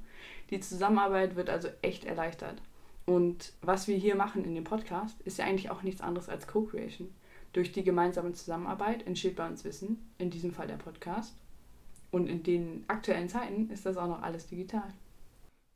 Die 0.51 0.59
Zusammenarbeit 0.59 1.37
wird 1.37 1.51
also 1.51 1.69
echt 1.83 2.05
erleichtert. 2.05 2.61
Und 3.07 3.53
was 3.61 3.87
wir 3.87 3.97
hier 3.97 4.17
machen 4.17 4.45
in 4.45 4.57
dem 4.57 4.65
Podcast, 4.65 5.21
ist 5.21 5.39
ja 5.39 5.45
eigentlich 5.45 5.71
auch 5.71 5.85
nichts 5.85 6.01
anderes 6.01 6.29
als 6.29 6.49
Co-Creation. 6.49 7.15
Durch 7.53 7.71
die 7.71 7.85
gemeinsame 7.85 8.33
Zusammenarbeit 8.33 9.07
entsteht 9.07 9.37
bei 9.37 9.47
uns 9.47 9.63
Wissen, 9.63 10.11
in 10.19 10.31
diesem 10.31 10.51
Fall 10.51 10.67
der 10.67 10.79
Podcast. 10.79 11.37
Und 12.13 12.29
in 12.29 12.43
den 12.43 12.85
aktuellen 12.89 13.29
Zeiten 13.29 13.71
ist 13.71 13.87
das 13.87 13.97
auch 13.97 14.07
noch 14.07 14.23
alles 14.23 14.47
digital. 14.47 14.93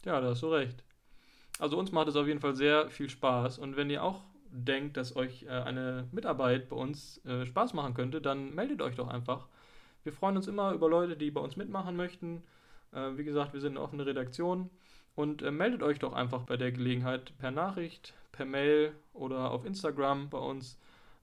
Ja, 0.04 0.20
da 0.20 0.28
hast 0.28 0.42
du 0.42 0.48
recht. 0.48 0.84
Also 1.58 1.78
uns 1.78 1.92
macht 1.92 2.08
es 2.08 2.16
auf 2.16 2.26
jeden 2.26 2.40
Fall 2.40 2.54
sehr 2.54 2.90
viel 2.90 3.08
Spaß. 3.08 3.58
Und 3.58 3.76
wenn 3.76 3.88
ihr 3.88 4.02
auch 4.02 4.22
denkt, 4.50 4.98
dass 4.98 5.16
euch 5.16 5.44
äh, 5.44 5.48
eine 5.48 6.06
Mitarbeit 6.12 6.68
bei 6.68 6.76
uns 6.76 7.24
äh, 7.24 7.46
Spaß 7.46 7.72
machen 7.72 7.94
könnte, 7.94 8.20
dann 8.20 8.54
meldet 8.54 8.82
euch 8.82 8.96
doch 8.96 9.08
einfach. 9.08 9.48
Wir 10.04 10.12
freuen 10.12 10.36
uns 10.36 10.46
immer 10.46 10.72
über 10.72 10.90
Leute, 10.90 11.16
die 11.16 11.30
bei 11.30 11.40
uns 11.40 11.56
mitmachen 11.56 11.96
möchten. 11.96 12.42
Äh, 12.92 13.16
wie 13.16 13.24
gesagt, 13.24 13.54
wir 13.54 13.60
sind 13.60 13.72
eine 13.72 13.80
offene 13.80 14.04
Redaktion. 14.04 14.68
Und 15.14 15.40
meldet 15.50 15.82
euch 15.82 15.98
doch 15.98 16.12
einfach 16.12 16.42
bei 16.42 16.58
der 16.58 16.72
Gelegenheit 16.72 17.32
per 17.38 17.50
Nachricht, 17.50 18.12
per 18.32 18.44
Mail 18.44 18.92
oder 19.14 19.50
auf 19.50 19.64
Instagram 19.64 20.28
bei 20.28 20.36
uns. 20.36 20.78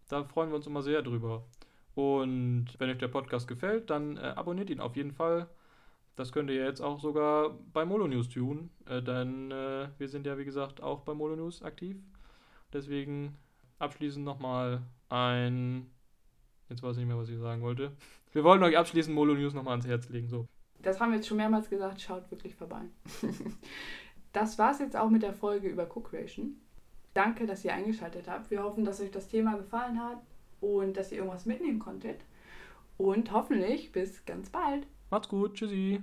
Da 0.09 0.23
freuen 0.23 0.49
wir 0.49 0.55
uns 0.55 0.65
immer 0.65 0.81
sehr 0.81 1.03
drüber. 1.03 1.43
Und 1.95 2.67
wenn 2.79 2.89
euch 2.89 2.97
der 2.97 3.07
Podcast 3.07 3.47
gefällt, 3.47 3.89
dann 3.89 4.17
äh, 4.17 4.21
abonniert 4.21 4.69
ihn 4.69 4.79
auf 4.79 4.95
jeden 4.95 5.11
Fall. 5.11 5.47
Das 6.15 6.31
könnt 6.31 6.49
ihr 6.49 6.63
jetzt 6.63 6.81
auch 6.81 6.99
sogar 6.99 7.57
bei 7.71 7.85
Molo 7.85 8.07
News 8.07 8.29
tun, 8.29 8.69
äh, 8.87 9.01
denn 9.01 9.51
äh, 9.51 9.89
wir 9.97 10.07
sind 10.07 10.25
ja, 10.25 10.37
wie 10.37 10.45
gesagt, 10.45 10.81
auch 10.81 11.01
bei 11.01 11.13
Molo 11.13 11.35
News 11.35 11.63
aktiv. 11.63 11.97
Deswegen 12.71 13.35
abschließend 13.79 14.25
nochmal 14.25 14.81
ein. 15.09 15.89
Jetzt 16.69 16.81
weiß 16.81 16.93
ich 16.93 16.99
nicht 16.99 17.07
mehr, 17.07 17.17
was 17.17 17.29
ich 17.29 17.37
sagen 17.37 17.61
wollte. 17.61 17.91
Wir 18.31 18.43
wollten 18.43 18.63
euch 18.63 18.77
abschließend 18.77 19.13
Molo 19.13 19.35
News 19.35 19.53
nochmal 19.53 19.73
ans 19.73 19.87
Herz 19.87 20.09
legen. 20.09 20.27
So. 20.27 20.47
Das 20.81 20.99
haben 20.99 21.11
wir 21.11 21.17
jetzt 21.17 21.27
schon 21.27 21.37
mehrmals 21.37 21.69
gesagt, 21.69 22.01
schaut 22.01 22.29
wirklich 22.31 22.55
vorbei. 22.55 22.81
das 24.33 24.57
war's 24.57 24.79
jetzt 24.79 24.95
auch 24.95 25.09
mit 25.09 25.21
der 25.21 25.33
Folge 25.33 25.67
über 25.67 25.85
Co-Creation. 25.85 26.55
Danke, 27.13 27.45
dass 27.45 27.63
ihr 27.63 27.73
eingeschaltet 27.73 28.27
habt. 28.27 28.49
Wir 28.49 28.63
hoffen, 28.63 28.85
dass 28.85 28.99
euch 28.99 29.11
das 29.11 29.27
Thema 29.27 29.55
gefallen 29.57 30.01
hat 30.01 30.19
und 30.63 30.95
dass 30.95 31.11
ihr 31.11 31.17
irgendwas 31.17 31.45
mitnehmen 31.45 31.79
konntet. 31.79 32.21
Und 32.97 33.31
hoffentlich 33.31 33.91
bis 33.91 34.25
ganz 34.25 34.49
bald. 34.49 34.87
Macht's 35.09 35.27
gut. 35.27 35.55
Tschüssi. 35.55 36.01